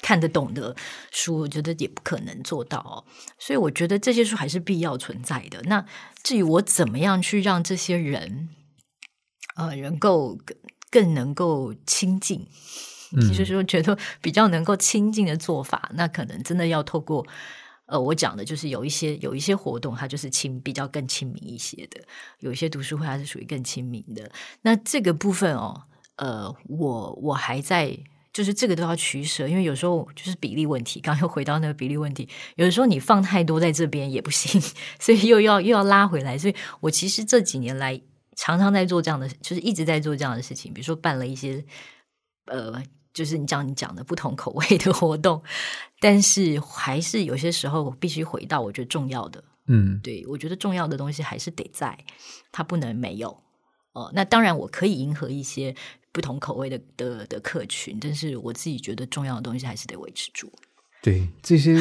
[0.00, 0.74] 看得懂的
[1.10, 3.04] 书，我觉得也不可能做到哦。
[3.38, 5.60] 所以我觉得这些书还是必要存在的。
[5.64, 5.84] 那
[6.22, 8.48] 至于我怎么样去让这些人
[9.56, 10.56] 呃能够更
[10.90, 12.46] 更能够亲近，
[13.12, 17.26] 就是说觉得比较能够亲近的做法，那可能真的要透过。
[17.86, 22.00] 呃，我讲的就是有一些有一些活动，它就是亲比较更亲民一些的；
[22.40, 24.30] 有一些读书会，它是属于更亲民的。
[24.62, 25.82] 那这个部分哦，
[26.16, 27.94] 呃，我我还在，
[28.32, 30.98] 就是这个都要取舍，因为有时候就是比例问题。
[30.98, 34.58] 刚又回到那个比例问题，有的时候你放太多在这边也不行，
[34.98, 36.38] 所以又要又要拉回来。
[36.38, 38.00] 所以我其实这几年来
[38.34, 41.62] 常常在做这样的，就是一直在做这样的事情，比如说办了一些
[42.46, 42.82] 呃。
[43.14, 45.40] 就是你讲你讲的不同口味的活动，
[46.00, 51.96] 但是还是有些时候必须回到我觉得重要的，嗯，对我觉得重要的东西还是得在，
[52.50, 53.30] 它不能没有
[53.92, 54.10] 哦。
[54.12, 55.74] 那当然我可以迎合一些
[56.12, 60.52] 不同口味的的的客群，但是我自己觉得重要的东西还是得维持住。
[61.00, 61.76] 对这些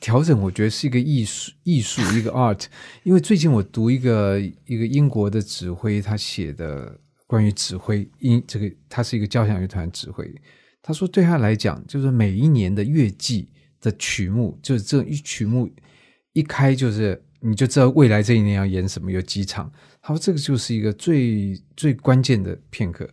[0.00, 2.64] 调整，我觉得是一个艺术，艺术一个 art。
[3.02, 6.96] 因为最近我读一个一个英国的指挥他写的
[7.26, 10.32] 关于指挥，音这个他是一个交响乐团指挥。
[10.88, 13.46] 他说：“对他来讲，就是每一年的乐季
[13.78, 15.68] 的曲目，就是这一曲目
[16.32, 19.70] 一开，就是你就知道未来这一年要演什么，有几场。
[20.00, 23.06] 他说这个就是一个最最关键的片刻。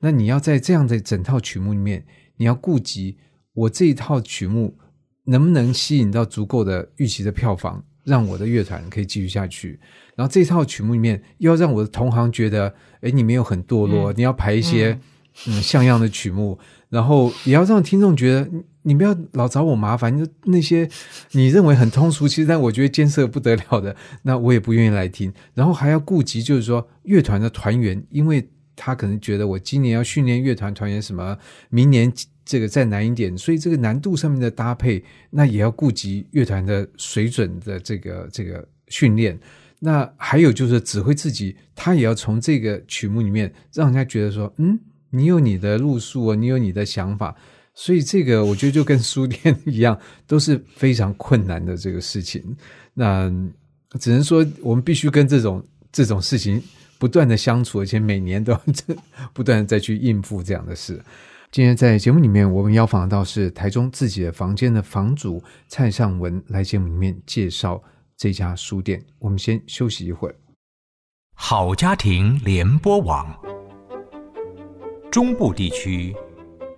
[0.00, 2.04] 那你要在这样的整套曲目里面，
[2.36, 3.16] 你要顾及
[3.52, 4.76] 我这一套曲目
[5.22, 9.78] 能不能吸引到足够的预期的票房，让我的乐团可以继续下去。
[10.16, 15.00] 然后这套曲目里面，又要让我的同行觉得，哎，你没有很堕落，你要排一些嗯
[15.46, 16.58] 嗯像样的曲目。”
[16.90, 18.50] 然后也要让听众觉得
[18.82, 20.90] 你不要老找我麻烦，就那些
[21.30, 25.32] 你认为很通俗，其实但我觉得艰涩不得了的，那我也不愿意来听。
[25.54, 32.12] 然后还要顾及，就是说乐团的团员，因为他可能觉得我今年要训练乐团团员什么，明年
[32.44, 39.38] 这个再难一点，所以这个难度上面的搭配，那也要顾及乐团的水准的这个这个训练。
[39.78, 44.76] 那还有就是指挥自己，他也要从这个曲目里面让人家觉得说，嗯。
[45.10, 47.34] 你有你的路数啊，你有你的想法，
[47.74, 52.56] 所以这个我觉得就跟书店一样，都是非常困难的这个事情。
[52.94, 53.30] 那
[53.98, 56.62] 只能说我们必须跟这种这种事情
[56.98, 58.56] 不断的相处，而且每年都
[59.34, 61.02] 不断的再去应付这样的事。
[61.50, 67.82] 今天在节目里面，我们邀访到是台中自己的房间的房主蔡尚文来节目里面介绍
[68.16, 69.04] 这家书店。
[69.18, 70.34] 我们先休息一会儿。
[71.34, 73.49] 好家庭联播网。
[75.10, 76.14] 中部地区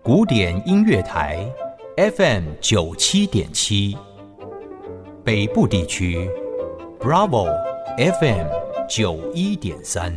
[0.02, 1.46] 古典音乐台
[1.98, 3.94] FM 九七点七，
[5.22, 6.30] 北部地区
[6.98, 7.46] Bravo
[7.98, 8.46] FM
[8.88, 10.10] 九一点三。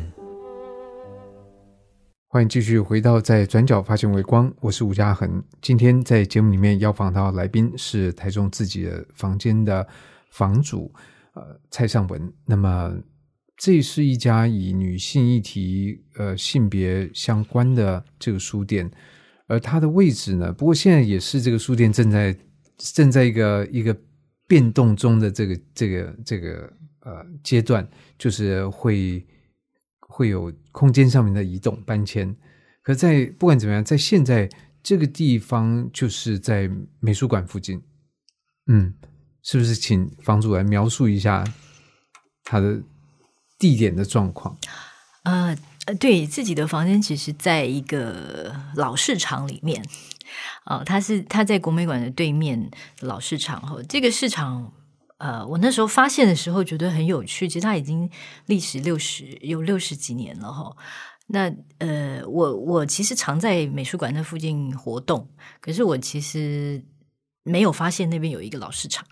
[2.29, 5.43] 欢迎继续回到在转角发现微光，我是吴嘉恒。
[5.61, 9.85] 今天在节目里面要访到来宾是台中自己的房间的
[10.29, 10.89] 房主，
[11.33, 12.33] 呃，蔡尚文。
[12.45, 12.95] 那么。
[13.57, 18.91] 这是一家以女性议题、呃性别相关的这个书店，
[19.47, 22.37] 而它的位置呢，不过现在也是这个书店正在
[22.77, 23.97] 正在一个一个
[24.45, 27.87] 变动中的这个这个这个呃阶段，
[28.17, 29.25] 就是会
[30.01, 32.35] 会有空间上面的移动搬迁。
[32.83, 34.49] 可在不管怎么样，在现在
[34.83, 37.81] 这个地方就是在美术馆附近，
[38.67, 38.93] 嗯，
[39.43, 39.73] 是不是？
[39.75, 41.41] 请房主来描述一下
[42.43, 42.83] 他的。
[43.65, 44.55] 地点的状况，
[45.23, 45.57] 呃，
[45.99, 49.83] 对自己的房间，其实在一个老市场里面，
[50.65, 53.59] 哦，它是它在国美馆的对面老市场。
[53.59, 54.71] 哈，这个市场，
[55.17, 58.07] 呃，我那时候发现的时候觉得很有趣，其实它已经
[58.45, 60.77] 历史六十有六十几年了，哈。
[61.25, 65.27] 那呃，我我其实常在美术馆那附近活动，
[65.59, 66.85] 可是我其实
[67.41, 69.03] 没有发现那边有一个老市场。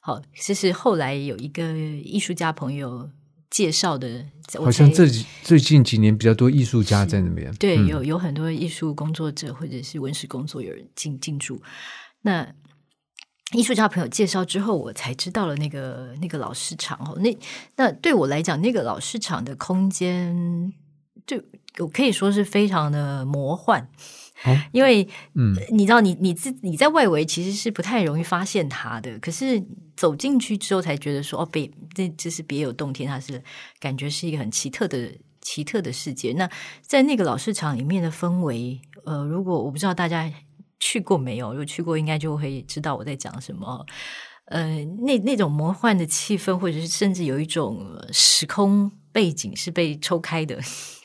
[0.00, 3.10] 好，其实后来有一个艺术家朋友。
[3.50, 5.08] 介绍的，好像这
[5.42, 7.52] 最近几年比较多艺术家在那边。
[7.54, 11.60] 对，有有很多艺术工作者或者是文史工作有人进进驻。
[12.22, 12.46] 那
[13.52, 17.18] 艺术家朋友介绍之后，我才知道了那个那个老市场哦。
[17.20, 17.34] 那
[17.76, 20.72] 那对我来讲，那个老市场的空间
[21.26, 21.42] 就
[21.78, 23.88] 我可以说是非常的魔幻。
[24.44, 29.62] 哦因为，嗯你知道你，你自你在外围其实是不太容易发现它的，可是
[29.96, 33.42] 走进去之后才觉得说，哦，别这这是别有洞天，它是
[33.80, 36.32] 感觉是一个很奇特的奇特的世界。
[36.34, 36.48] 那
[36.82, 40.30] 在那个老市场里面的氛围，呃，如果我不知道大家
[40.78, 43.84] 去过没有，如果去过，应该就会知道我在讲什么。
[44.46, 50.58] 呃，那那种魔幻的气氛，或者是甚至有一种呃时空背景是被抽开的，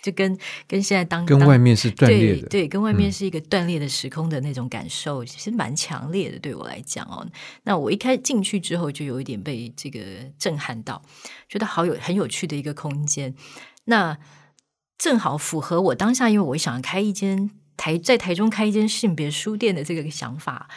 [0.03, 0.37] 就跟
[0.67, 6.37] 跟现在当当跟外面是断裂的，对对，跟外面嗯是一个断裂的时空的那种感受，其实蛮强烈的。
[6.37, 7.25] 对我来讲哦，
[7.63, 9.99] 那我一开进去之后，就有一点被这个
[10.37, 11.01] 震撼到，
[11.47, 13.33] 觉得好有很有趣的一个空间。
[13.85, 14.17] 那
[14.97, 20.69] 正好符合我当下，因为我想开一间台在台中开一间性别书店的这个想法。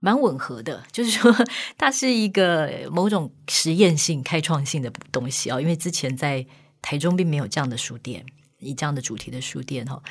[0.00, 1.34] 蛮吻合的，就是说
[1.76, 5.60] 它是一个某种实验性、开创性的东西哦。
[5.60, 6.46] 因为之前在
[6.80, 8.24] 台中并没有这样的书店，
[8.58, 10.02] 以这样的主题的书店哈。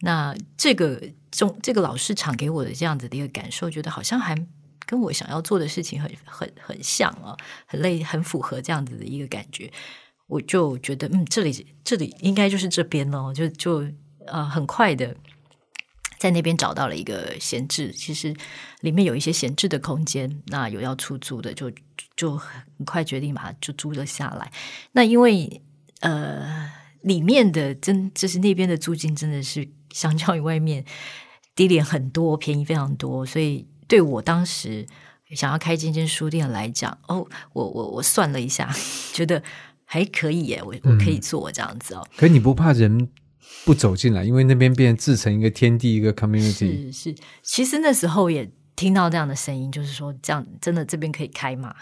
[0.00, 4.36] 那这个中这个老市场给我的这样子的一个感受，觉得好像还
[4.86, 9.72] 跟我想要做的事情很很很像啊，很类很符合这样子的一个感觉。
[10.26, 13.86] 我就觉得，嗯，这里这里应该就是这边哦，就就
[14.26, 15.14] 呃很快的。
[16.18, 18.34] 在那边找到了一个闲置，其实
[18.80, 21.70] 里面有一些闲置的空间，那有要出租的，就
[22.16, 22.50] 就很
[22.86, 24.50] 快决定把它就租了下来。
[24.92, 25.60] 那因为
[26.00, 26.72] 呃，
[27.06, 30.84] 里面的真就是那边的租金真的是相较于外面
[31.54, 34.84] 低廉很多，便宜非常多，所以对我当时
[35.30, 38.68] 想要开这间书店来讲，哦，我我我算了一下，
[39.14, 39.40] 觉得
[39.84, 42.06] 还可以耶，我我可以做这样子哦。
[42.16, 43.08] 可你不怕人
[43.64, 46.90] 不走进来，因为那边变自成一个天地，一个 community。
[46.90, 51.74] 是是，其实那时候也听到这样的声音，就是说这样真的这边可以开吗？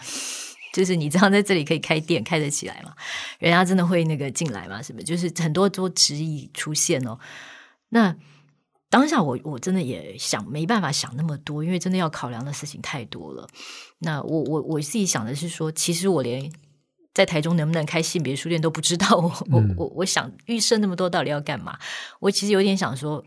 [0.75, 2.93] 就是你知道在这里可以开店开得起来吗？
[3.39, 4.81] 人家真的会那个进来吗？
[4.81, 5.01] 什么？
[5.01, 7.17] 就是很多都质疑出现哦。
[7.87, 8.13] 那
[8.89, 13.47] 当下我我真的也想没办法想那么多，因为真的要考量的事情太多了。
[13.99, 16.51] 那我我我自己想的是说，其实我连
[17.15, 19.07] 在台中能不能开性别书店都不知道。
[19.17, 21.75] 我我嗯我我想预设那么多到底要干嘛？
[22.19, 23.23] 我其实有点想说，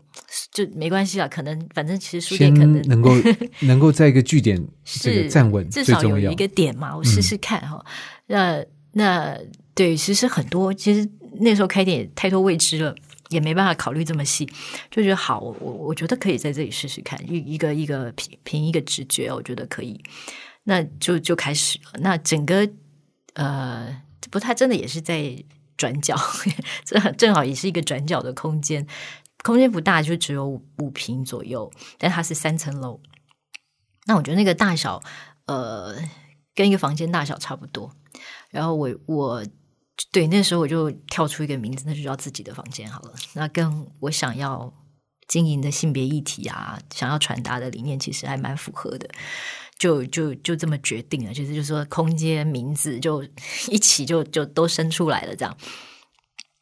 [0.53, 3.11] 就没关系啊，可能反正其实书店可能能够
[3.67, 6.35] 能够在一个据点这是个站稳至少有一。
[6.35, 7.83] 个点嘛，我试试看哈、
[8.27, 9.37] 那那
[9.73, 11.09] 对，其实很多，其实
[11.41, 12.95] 那时候开店也太多未知了。
[13.29, 14.43] 也没办法考虑这么细，
[14.89, 20.03] 就觉得好，我我我觉得可以在这里试试看，一一个一个凭凭一个直觉，我觉得可以，
[20.63, 21.99] 那就就开始了。
[22.01, 22.67] 那整个
[23.33, 25.43] 呃，不他真的也是在
[25.77, 26.15] 转角，
[26.83, 28.85] 这正好也是一个转角的空间，
[29.43, 32.99] 空间不大，就只有五五平左右，但它是三层楼。
[34.05, 35.01] 那我觉得那个大小，
[35.45, 35.95] 呃，
[36.55, 37.91] 跟一个房间大小差不多。
[38.49, 39.45] 然后我我
[40.11, 43.13] 对那时候我就跳出一个名字，那就叫自己的房间好了。
[43.33, 44.73] 那跟我想要
[45.29, 49.07] 经营的性别议题啊，想要传达的理念，其实还蛮符合的。
[49.77, 53.23] 就就就这么决定了，就是就是说空间名字就
[53.69, 55.57] 一起就就都生出来了，这样。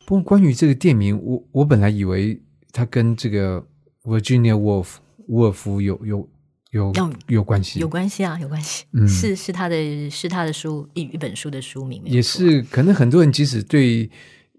[0.05, 2.39] 不过关于这个店名，我我本来以为
[2.71, 3.65] 它跟这个
[4.03, 6.29] Virginia Woolf 伍尔夫有有
[6.69, 14.07] 有有有关系，有关系啊，有关系，嗯是是他的是他的书一一本书的书名，也是可能很多人即使对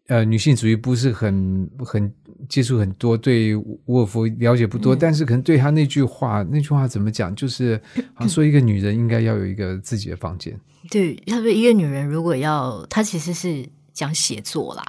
[0.09, 2.13] 呃女性主义不是很很
[2.49, 3.55] 接触很多，对
[3.87, 7.81] 沃尔夫了解不多，嗯但是可能对他那句话，那句话怎么讲，就是
[8.15, 10.59] 好像说一个女人应该要有一个自己的房间。
[10.91, 14.85] 对，他说一个女人如果要，她其实是讲写作啦。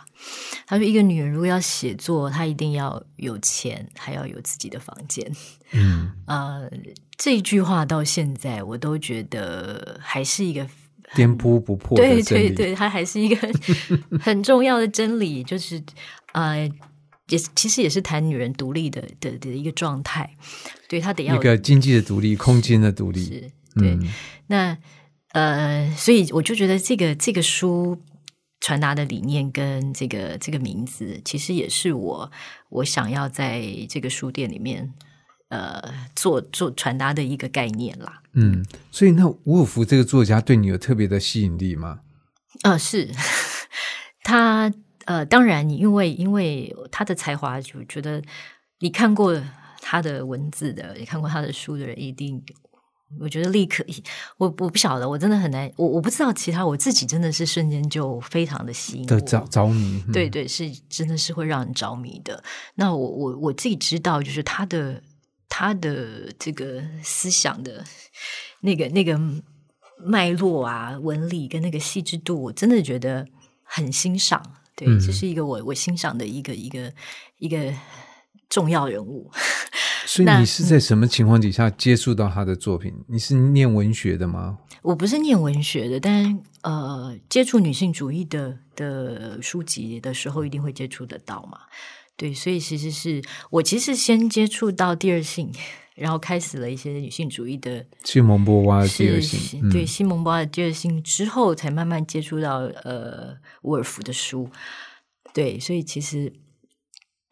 [0.65, 5.29] 他说一个女人如果要写作，她一定要有钱，还要有自己的房间。
[5.71, 6.69] 嗯，呃，
[7.17, 10.65] 这句话到现在我都觉得还是一个
[11.15, 12.50] 颠扑不破的对真理。
[12.50, 15.82] 对对，它还是一个很 很重要的真理，就是
[16.34, 16.69] 呃，
[17.30, 20.36] 也是其实也是谈女人独立的的的一个状态。
[20.88, 23.24] 对她得要一个经济的独立，空间的独立。
[23.24, 23.91] 是对。
[23.91, 24.13] 嗯
[24.48, 24.76] 那
[25.34, 27.95] 呃，所以我就觉得这个这个书
[28.62, 32.32] 传达的理念跟这个这个名字，其实也是我
[32.70, 34.91] 我想要在这个书店里面
[35.50, 35.82] 呃
[36.16, 38.22] 做做传达的一个概念啦。
[38.34, 42.00] 嗯，所以那伍尔夫这个作家对你有特别的吸引力吗？
[42.64, 43.10] 呃，是
[44.24, 44.72] 他
[45.06, 48.22] 呃，当然你因为因为他的才华，就觉得
[48.80, 49.41] 你看过
[49.82, 52.43] 他的文字的，你看过他的书的人，一定
[53.20, 53.84] 我觉得立刻，
[54.38, 60.04] 我我不晓得，我真的很难，我我不知道其他，我自己真的是瞬间就非常的吸引我，的着着迷。
[60.06, 62.43] 嗯对对，是真的是会让人着迷的。
[62.76, 65.02] 那我我我自己知道，就是他的
[65.50, 67.84] 他的这个思想的
[68.62, 69.20] 那个那个
[70.06, 73.28] 脉络啊、纹理跟那个细致度，我真的觉得
[73.64, 74.41] 很欣赏。
[74.76, 76.93] 对，嗯这是一个我我欣赏的一个一个
[77.39, 77.74] 一个
[78.47, 79.30] 重要人物。
[80.08, 82.93] 所以你是在什么情况底下接触到他的作品？
[83.08, 84.58] 你是念文学的吗？
[84.82, 91.60] 我不是念文学的，但呃，接触女性主义的的书籍的时候，一定会接触得到嘛。
[92.20, 95.49] 对，所以其实是我其实先接触到第二性，
[95.95, 104.49] 然后开始了一些女性主义的西蒙波娃的第二性，嗯对西蒙波娃的第二性之后，才慢慢接触到呃伍尔夫的书。
[105.34, 106.34] 对，所以其实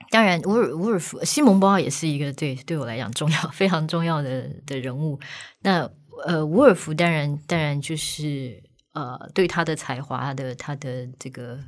[0.10, 5.20] 当然，伍尔伍尔夫西蒙波娃也是一个对对我来讲重要 非常重要的的人物。
[5.64, 5.92] 那
[6.26, 8.64] 呃，伍尔夫当然当然就是
[8.94, 11.60] 呃，对他的才华，他的他的这个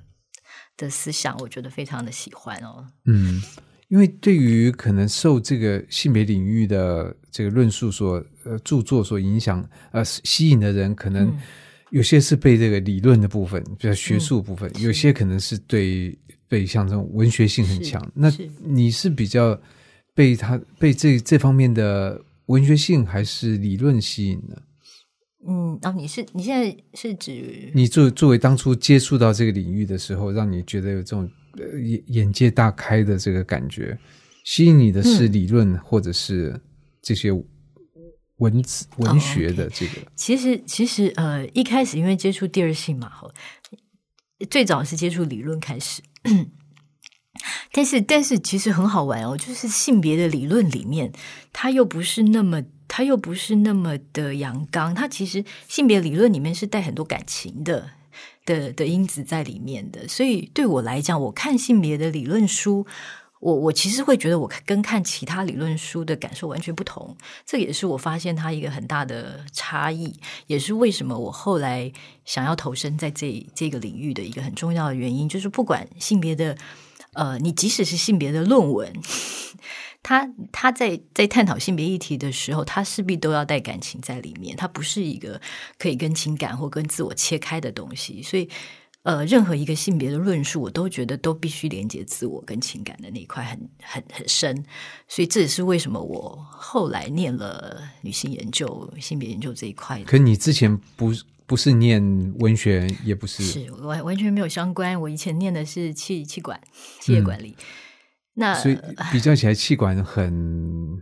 [0.79, 2.87] 的思想，我觉得非常的喜欢哦。
[3.05, 3.43] 嗯，
[3.89, 11.37] 因为对于可能受这个性别领域的这个论述所呃著作所影响呃吸引的人，可能嗯
[11.91, 16.17] 有些是被这个理论的部分，比较学术部分，是有些可能是对
[16.47, 18.11] 被像这种文学性很强。
[18.15, 18.31] 那
[18.63, 19.59] 你是比较
[20.15, 24.55] 被他被这这方面的文学性还是理论吸引呢？
[25.47, 33.97] 嗯，然、后你是你现在是指你作作为当初接触到这个领域的时候，让你觉得有这种呃眼眼界大开的这个感觉，
[34.43, 35.31] 吸引你的是嗯。
[35.31, 36.59] 理论、或者是
[37.01, 37.31] 这些
[38.37, 39.93] 文字文学的这个。
[40.15, 43.29] 其实，其实，呃，一开始因为接触第二性嘛，哈，
[44.49, 46.01] 最早是接触理论开始，
[47.71, 51.11] 但是，但是其实很好玩哦，就是性别的理论里面，
[51.53, 57.91] 它又不是那么，它又不是那么的阳刚，它其实性别理论里面是带很多感情的。
[58.45, 62.87] 的的因子在里面的，所以对我来讲，我看性别的理论书，
[63.39, 67.15] 我我其实会觉得我跟看其他理论书的感受完全不同，
[67.45, 70.15] 这也是我发现它一个很大的差异，
[70.47, 71.91] 也是为什么我后来
[72.25, 76.57] 想要投身在这这个领域的一个很重要的原因，就是不管性别的，
[77.19, 78.93] 呃，你即使是性别的论文。
[80.01, 85.41] 他他在在探讨性别议题的时候，他势必都要带感情在里面，它不是一个
[85.77, 88.23] 可以跟情感或跟自我切开的东西。
[88.23, 88.47] 所以，
[89.03, 94.65] 呃，任何一个性别的论述，我都觉得都必须连接自我跟情感的那一块很很很深。
[95.09, 100.01] 所以这也是为什么我后来念了女性研究、性别研究这一块。
[100.03, 101.11] 可你之前不
[101.49, 101.99] 不是念
[102.37, 105.01] 文学，也不是是完完全没有相关。
[105.01, 106.61] 我以前念的是气气管、
[107.01, 107.55] 企业管理。
[108.35, 108.77] 那所以
[109.11, 111.01] 比较起来，气管很。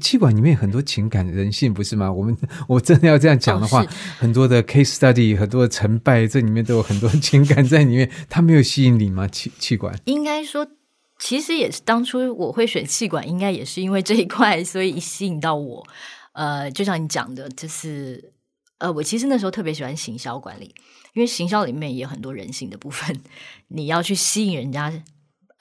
[0.00, 2.10] 气管里面很多情感人性，不是吗？
[2.10, 2.34] 我们
[2.66, 8.10] 我真的要这样讲的话，哦很多的 case study，很多的成败，这里面都有很多情感在里面。
[8.28, 9.28] 它没有吸引你吗？
[9.28, 9.94] 气气管？
[10.06, 10.66] 应该说，
[11.18, 15.86] 其实也是当初我会选气管，应该也是因为这一块，所以吸引到我。
[16.32, 18.31] 呃，就像你讲的，就是
[18.82, 20.74] 呃，我其实那时候特别喜欢行销管理，
[21.14, 23.16] 因为行销里面也有很多人性的部分，
[23.68, 24.92] 你要去吸引人家。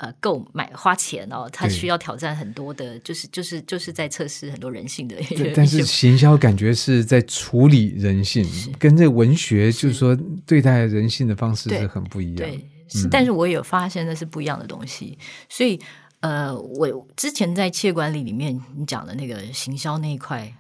[0.02, 5.16] 呃，购买花钱哦，他需要挑战很多的，就是就是就是在测试很多人性的。
[5.36, 8.44] 对但是行销感觉是在处理人性，
[8.80, 12.38] 跟这文学就是说对待人性的方式是很不一样。
[12.38, 12.58] 对，
[12.88, 15.16] 是，嗯但是我也有发现那是不一样的东西，
[15.48, 15.80] 所以
[16.22, 20.52] 呃，我之前在企业管理里面你讲的那个行销那一块，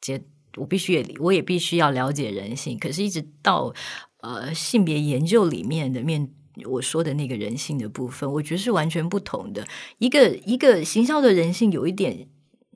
[0.00, 0.18] 接
[0.56, 3.72] 我必须也我也必须要了解人性，可是一直到
[4.20, 6.28] 呃性别研究里面的面。
[6.66, 9.66] 我说的那个人性的部分，我觉得是完全不同的。
[9.96, 12.28] 一个一个行销的人性有一点，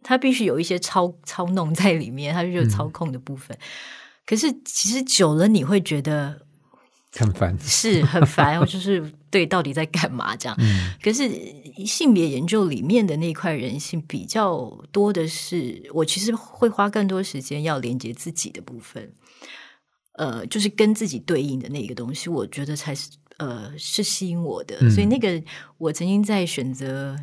[0.03, 3.59] 它必须有一些操操弄在里面，它就是操控的部分。
[4.25, 6.41] 可是其实久了，你会觉得
[7.13, 10.57] 很烦，是很烦，我就是对到底在干嘛这样。
[10.61, 11.29] 嗯可是
[11.85, 19.13] 性别研究里面的那一块人性比较多的是，我其实会花更多时间要连接自己的部分，
[20.13, 24.77] 呃，就是跟自己对应的那一个东西，我觉得才是呃是吸引我的。
[24.81, 25.43] 嗯所以那个
[25.79, 27.19] 我曾经在选择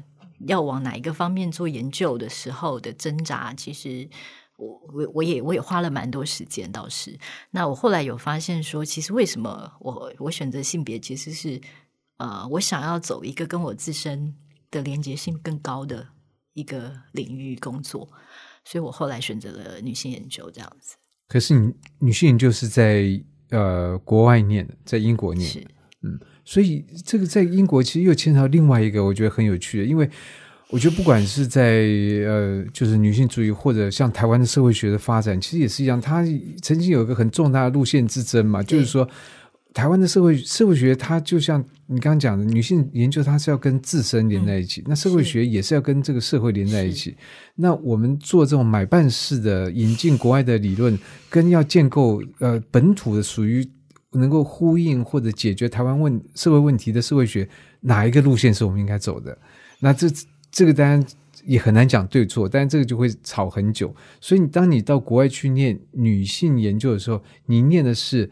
[0.47, 4.09] 要往哪一个方面做研究的时候的挣扎，其实。
[4.57, 7.17] 我我我也我也花了蛮多时间，倒是。
[7.49, 11.59] 那我后来有发现说，其实为什么我我选择性别，其实是
[12.21, 14.35] 呃，我想要走一个跟我自身
[14.69, 16.05] 的连接性更高的
[16.53, 18.07] 一个领域工作，
[18.63, 20.97] 所以我后来选择了女性研究这样子。
[21.27, 23.19] 可是你女性研究是在
[23.49, 25.67] 呃国外念的，在英国念是的，
[26.45, 30.07] 所以这个在英国其实又牵扯到另外一个我觉得很有趣的，因为
[30.69, 31.63] 我觉得不管是在
[32.27, 36.23] 呃就是女性主义或者像台湾的社会学的发展，其实也是一样，它
[36.61, 39.09] 曾经有一个很重大的路线之争嘛，就是说。
[39.73, 47.15] 台湾的社会社会学，它就像你刚刚讲的，女性研究它是要跟自身连在一起，那社会学也是要跟这个社会连在一起。
[47.55, 50.97] 那我们做这种买办式的引进国外的理论，
[51.29, 53.65] 跟要建构呃本土的属于
[54.11, 57.47] 能够呼应或者解决台湾问社会问题的社会学，
[57.79, 59.37] 哪一个路线是我们应该走的？
[59.79, 60.11] 那这
[60.51, 61.01] 这个当然
[61.45, 63.95] 也很难讲对错，但是这个就会吵很久。
[64.19, 68.29] 所以你当你到国外去念女性研究的时候，你念的是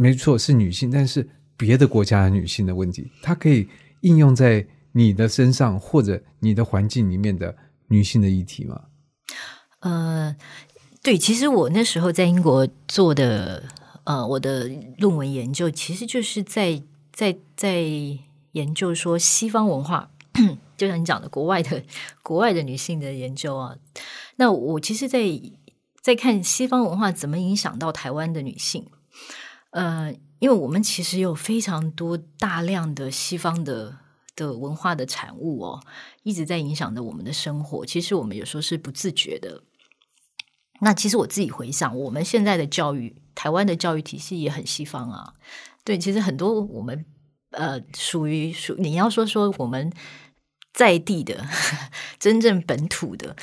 [0.00, 3.68] 没错是女性，但是别的国家的女性的问题，它可以
[4.02, 7.56] 应用在你的身上或者你的环境里面的
[7.88, 8.82] 女性的议题吗？
[9.80, 10.36] 呃，
[11.02, 13.64] 对，其实我那时候在英国做的，
[14.04, 16.80] 呃，我的论文研究其实就是在
[17.12, 17.82] 在在
[18.52, 20.10] 研究说西方文化，
[20.78, 21.82] 就像你讲的，国外的
[22.22, 23.76] 国外的女性的研究啊。
[24.36, 25.20] 那我其实，在
[26.00, 28.86] 在看西方文化怎么影响到台湾的女性，
[29.70, 33.98] 呃，因为我们其实有非常多大量的西方的。
[34.38, 35.82] 的文化的产物哦，
[36.22, 37.84] 一直在影响着我们的生活。
[37.84, 39.64] 其实我们有时候是不自觉的。
[40.80, 45.34] 那其实我自己回想，我们现在的教育，台湾的教育体系也很西方啊。
[45.82, 47.04] 对，其实很多我们
[47.50, 49.92] 呃，属于属你要说说我们
[50.72, 51.44] 在地的
[52.20, 53.34] 真正本土的，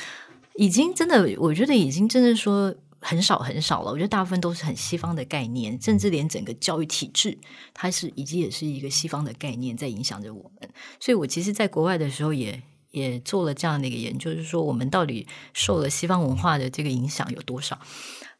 [0.54, 2.74] 已经真的，我觉得已经真的说。
[2.98, 7.38] 很少很少了，我觉得大部分都是很西方的概念，甚至连整个教育体制，
[7.72, 10.68] 它是以及也是一个西方的概念在影响着我们。
[10.98, 17.78] 所以我其实，在国外的时候，也也做了这样的一个研究，就是说我们到底受了西方文化的这个影响有多少？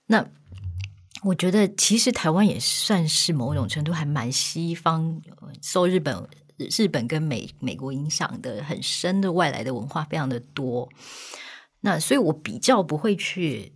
[0.06, 0.26] 那
[1.22, 5.20] 我觉得，其实台湾也算是某种程度还蛮西方，
[5.62, 10.88] 受日本、日本跟美美国影响的很深的外来的文化非常的多。
[11.80, 13.75] 那所以我比较不会去。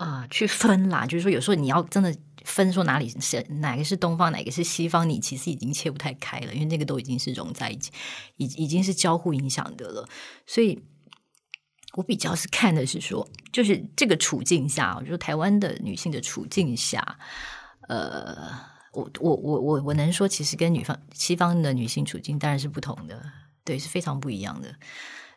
[0.00, 7.92] 啊，去分啦，就是说，有时候你要真的分说哪里是哪个是东方，哪个是西方，你其实已经切不太开了，因为那个都已经是融在一起，
[8.38, 10.08] 已已经是交互影响的了。
[10.46, 10.82] 所以，
[11.98, 17.18] 我比较是看的是说，就是这个处境下，我说台湾的女性的处境下，
[17.86, 18.58] 呃，
[18.94, 23.22] 我我我我我能说，其实跟女方西方的女性处境当然是不同的，
[23.64, 24.76] 对，是非常不一样的。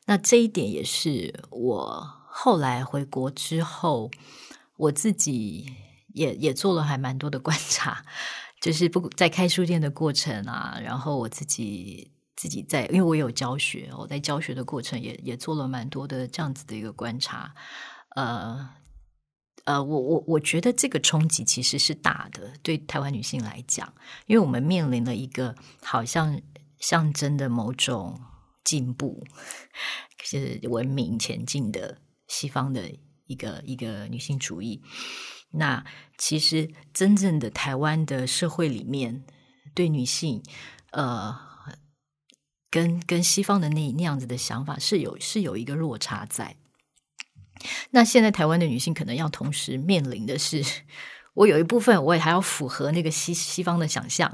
[0.06, 4.10] 那这一点也是我后来回国之后。
[4.78, 5.72] 我自己
[6.14, 8.04] 也也做了还蛮多的观察，
[8.62, 17.54] 就是不在开书店的过程啊，然后我自己自己在，因为我有教学，我在教学的过程也也做了蛮多的这样子的一个观察。
[18.16, 18.70] 呃
[19.66, 23.94] 呃，我我我觉得这个冲击其实是大的，对台湾女性来讲，
[24.26, 26.42] 因为我们面临了一个好像
[26.80, 28.20] 象征的某种
[28.64, 29.26] 进步，
[30.24, 32.82] 是文明前进的西方的。
[33.26, 34.82] 一个一个女性主义，
[35.52, 35.86] 那
[36.18, 39.24] 其实真正的台湾的社会里面，
[39.74, 40.44] 对女性，
[40.92, 41.38] 呃，
[42.70, 46.58] 跟跟西方的那那样子的想法是有是有一个落差在。
[47.92, 50.64] 那现在台湾的女性可能要同时面临的是。
[51.34, 54.32] 我有一部分，我也还要符合那个西西方的想象。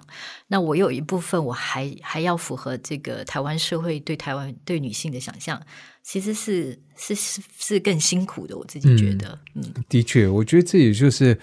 [0.47, 5.62] 那我有一部分，我还还要符合这个台湾社会对台湾对女性的想象，
[6.04, 8.58] 其实是是是是更辛苦的。
[8.58, 11.38] 我自己觉得，嗯，的确，我觉得这也就是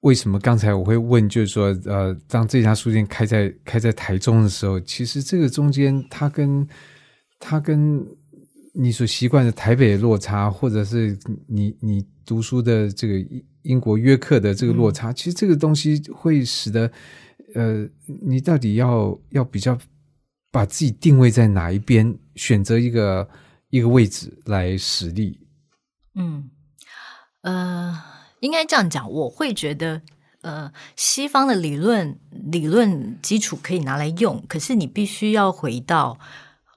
[0.00, 6.66] 为什么刚才我会问，就是说，呃，当这家书店开在开在台中的时候，其实这个中间，它跟
[7.38, 8.04] 它跟
[8.72, 13.14] 你所习惯的台北的落差，或者是你你读书的这个。
[13.64, 16.90] 英国约克的这个落差，其实这个东西会使得，
[17.54, 17.86] 呃，
[18.26, 19.78] 你到底要要比较
[20.50, 23.28] 把自己定位在哪一边，选择一个
[23.68, 25.38] 一个位置来使力。
[26.14, 26.48] 嗯，
[27.42, 28.02] 呃，
[28.40, 30.00] 应该这样讲，我会觉得，
[30.40, 36.18] 呃，西方的理论理论基础可以拿来用，可是你必须要回到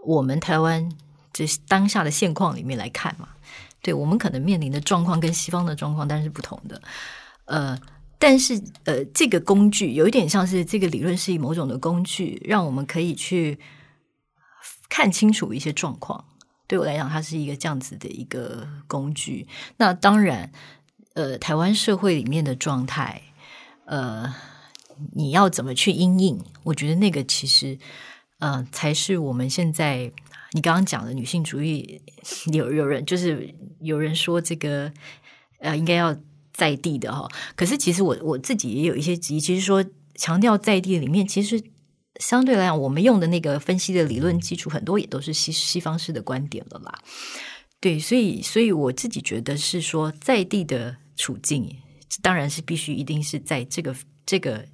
[0.06, 0.91] 我们台湾
[1.34, 3.28] 这当下的现况里面来看嘛。
[3.82, 6.82] 对我们可能面临的状况跟西方的状况当然是不同的，
[7.44, 7.78] 呃，
[8.18, 13.60] 但是呃，这个工具有一点像是这个理论是以某种的工具，让我们可以去
[14.88, 16.24] 看清楚一些状况。
[16.66, 19.46] 对我来讲，它是一个这样子的一个工具。
[19.76, 20.50] 那当然，
[21.16, 23.22] 呃，台湾社会里面的状态，
[23.84, 24.34] 呃，
[25.12, 26.40] 你要怎么去应应？
[26.64, 27.78] 我觉得那个其实，
[28.40, 30.14] 呃，才是我们现在。
[30.54, 32.01] 你刚刚讲的女性主义，
[32.51, 34.91] 有有人就是有人说这个
[35.60, 36.16] 呃，应该要
[36.54, 37.28] 在地的哈。
[37.56, 39.84] 可是其实我我自己也有一些质疑，其实说
[40.16, 41.62] 强调在地里面，其实
[42.20, 46.99] 相对来讲，我们用的那个分析的理论基础很多也都是西西方式的观点了啦。
[47.80, 51.78] 对，所以所以我自己觉得是说在地的处境，
[52.22, 53.95] 当然是必须一定是在这个
[54.26, 54.66] 这个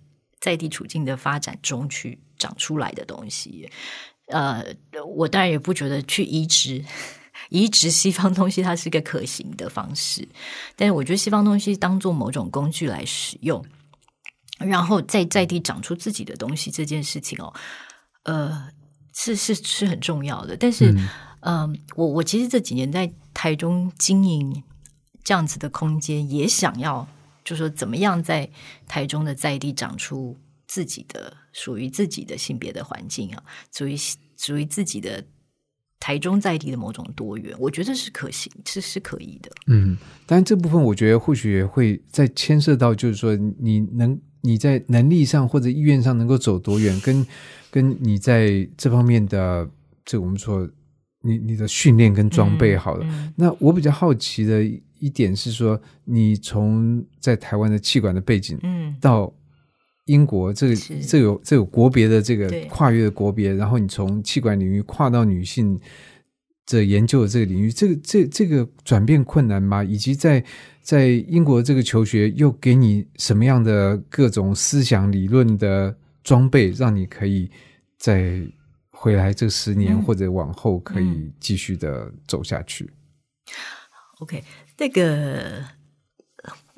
[0.42, 3.70] 在地处境的发展中去长出来的东西。
[4.30, 4.64] 呃，
[5.16, 6.84] 我当然也不觉得去移植
[7.50, 10.28] 移植西方东西，它是一个可行的方式。
[10.76, 13.64] 但是，我觉得西方东西当做某种工具来使用，
[14.60, 17.54] 然后在在地长出自己的东西这件事情哦，
[18.24, 18.70] 呃，
[19.16, 20.56] 是是是很重要的。
[20.56, 20.94] 但是，
[21.42, 24.64] 嗯，我我其实这几年在台中经营
[25.24, 27.08] 这样子的空间，也想要，
[27.44, 28.48] 就说怎么样在
[28.88, 30.38] 台中的在地长出
[30.70, 33.44] 自己的属于自己的性别的环境啊，
[33.76, 33.98] 属于
[34.38, 35.22] 属于自己的。
[36.02, 39.52] 台中在地的某种多元，我觉得是可行，是是可以的。
[39.68, 47.28] 嗯，当然这部分我觉得或许也会再牵涉到，就是说你能你在能力上或者意愿上能够走多远，跟
[47.70, 49.70] 跟你在这方面的
[50.06, 50.66] 这我们说
[51.22, 53.06] 你你的训练跟装备好了。
[53.36, 54.64] 那我比较好奇的
[55.00, 59.34] 一点是说，你从在台湾的气管的背景，嗯，到。
[60.10, 60.76] 英国这个
[61.08, 65.80] 这有这有国别的这个跨越的国别，然后你从气管领域跨到女性
[66.66, 69.84] 这研究的这个领域，这个这这个转变困难吗？
[69.84, 70.44] 以及在
[70.82, 77.48] 在英国这个求学又给你什么样的各种思想理论的装备，让你可以
[78.00, 78.42] 在
[78.90, 82.90] 回来这十年或者往后可以继续的走下去
[84.22, 84.44] ？OK，
[84.76, 85.64] 那个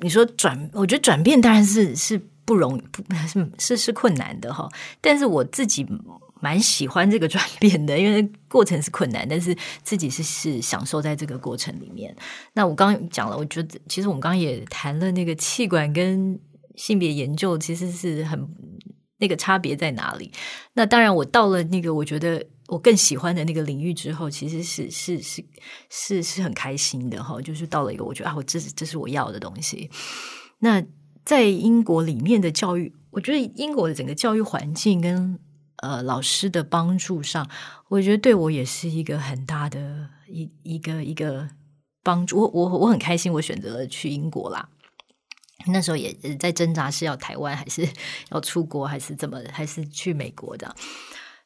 [0.00, 2.20] 你说转，我觉得转变当然是是。
[2.44, 4.68] 不容易，不 是是是困难的哈。
[5.00, 5.86] 但是我自己
[6.40, 12.14] 蛮喜欢这个转变的，因为过程是困难，但是自己是是享受在这个过程里面。
[12.52, 16.36] 那我刚讲了，我觉得其实我们刚刚也谈了那个气管跟
[16.74, 18.44] 性别研究，其实是很
[19.18, 20.32] 那个差别在哪里。
[20.72, 25.44] 那当然，我到了那个我觉得我更喜欢的那个领域之后，其实是是是
[25.90, 27.40] 是是很开心的哈。
[27.40, 29.88] 就是到了一个我觉得啊，我这是这是我要的东西。
[30.58, 30.84] 那。
[31.24, 35.38] 在英国里面的教育，我觉得英国的整个教育环境跟
[35.76, 37.48] 呃老师的帮助上，
[37.88, 41.48] 我觉得对我也是一个很大的一一个一个
[42.02, 42.40] 帮助。
[42.40, 44.68] 我我我很开心，我选择了去英国啦。
[45.66, 47.88] 那时候也在挣扎是要台湾还是
[48.30, 50.74] 要出国，还是怎么，还是去美国的。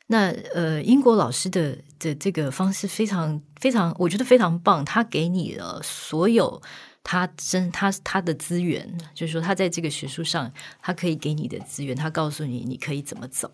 [0.06, 4.82] 那呃，英国老师的的这个方式非常非常，我觉得非常棒。
[4.84, 6.62] 他给你了所有。
[7.08, 8.84] 他真他他的资源，
[9.14, 10.52] 就是说他在这个学术上，
[10.82, 13.48] 他可以给你的资源，他告诉你你可以怎么走。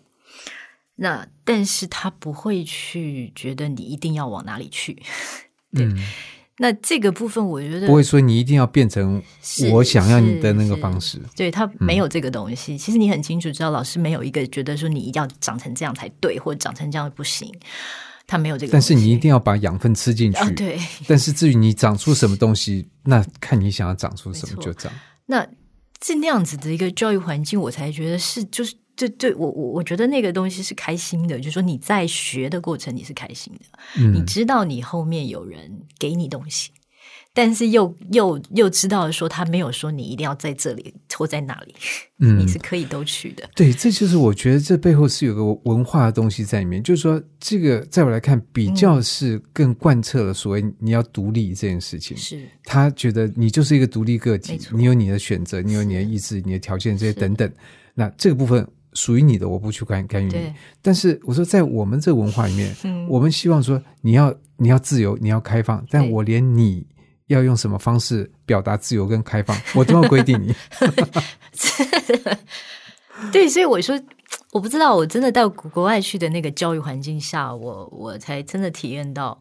[0.95, 4.99] 那但是他不会去觉得你一定要往哪里去。
[5.71, 5.87] 对，
[6.57, 9.21] 那这个部分我觉得不会说你一定要变成
[9.71, 11.21] 我想要你的那个方式。
[11.35, 12.75] 对他没有这个东西。
[12.75, 17.53] 其实你很清楚知道，老师没有一个觉得说你一定要长成这样才对，或者长成这样不行。
[18.33, 20.51] 他没有这个，但是你一定要把养分吃进去。
[20.55, 24.91] 对，但是至于你长出什么东西，那看你想要长出什么就长。
[25.27, 25.47] 那
[26.03, 36.71] 是那样子的一个教育环境，我才觉得是，就是对对我我我觉得那个东西是开心的，就是说你在学的过程你是开心的，你知道你后面有人给你东西。
[37.35, 41.73] 但是又又又知道说他没有说你一定要在这里或在那里，
[42.19, 43.49] 嗯，你是可以都去的。
[43.55, 46.83] 对，这就是我觉得这背后是有个文化的东西在里面。
[46.83, 52.15] 就是说，这个在我来看，比较是更贯彻了所谓你要独立这件事情。
[52.15, 57.51] 是他觉得你就是一个独立个体，你有你的选择，你有你的意志，你的条件这些等等。
[57.95, 60.53] 那这个部分属于你的，我不去干干预你。
[60.83, 62.75] 但是我说，在我们这个文化里面，
[63.09, 66.85] 我们希望说你要你要自由，你要开放，但我连你。
[67.33, 70.55] 要用什么方式表达自由跟开放， 我都要规定你。
[73.31, 73.99] 对，所以我说，
[74.51, 79.39] 我不知道，我真的到国外去的那个教育环境下，我我才真的体验到，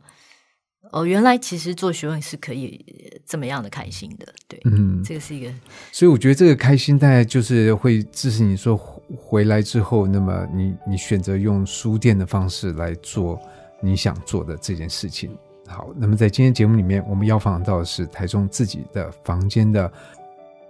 [0.93, 2.85] 哦，原来其实做学问是可以
[3.27, 4.27] 这么样的开心的。
[4.47, 5.51] 对，嗯，这个是一个。
[5.91, 8.77] 所以我觉得这个开心，大概就是会支持你说
[9.17, 13.41] 回来之后，那么你你选择用书店的方式来做
[13.81, 15.37] 你想做的这件事情。
[15.73, 19.91] 好，那么在今天节目里面，我们要访到的是台中自己的房间的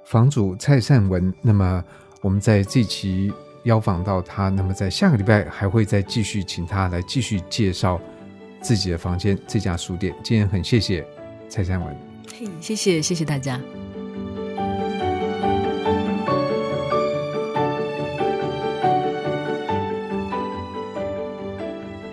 [0.04, 1.34] 房主蔡善文。
[1.42, 1.84] 那么
[2.20, 3.32] 我们在这期
[3.64, 8.00] 邀访到他，那么在下个礼拜还会再继续请他来继续介绍
[8.60, 10.14] 自己的房间这家书店。
[10.22, 11.04] 今天很谢谢
[11.48, 11.96] 蔡善文，
[12.38, 13.60] 嘿，谢谢谢谢大家，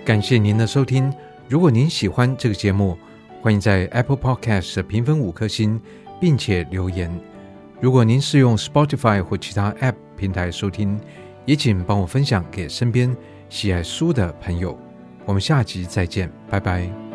[0.04, 1.14] 感谢您的收听。
[1.50, 2.96] 如果您喜欢这个节目，
[3.42, 5.82] 欢迎在 Apple Podcast 评分五颗星，
[6.22, 7.12] 并且留言。
[7.82, 11.00] 如果您是用 Spotify 或其他 App 平台收听，
[11.48, 13.18] 也请帮我分享给身边
[13.50, 14.78] 喜爱书的朋友。
[15.26, 17.09] 我们下集再见，拜拜。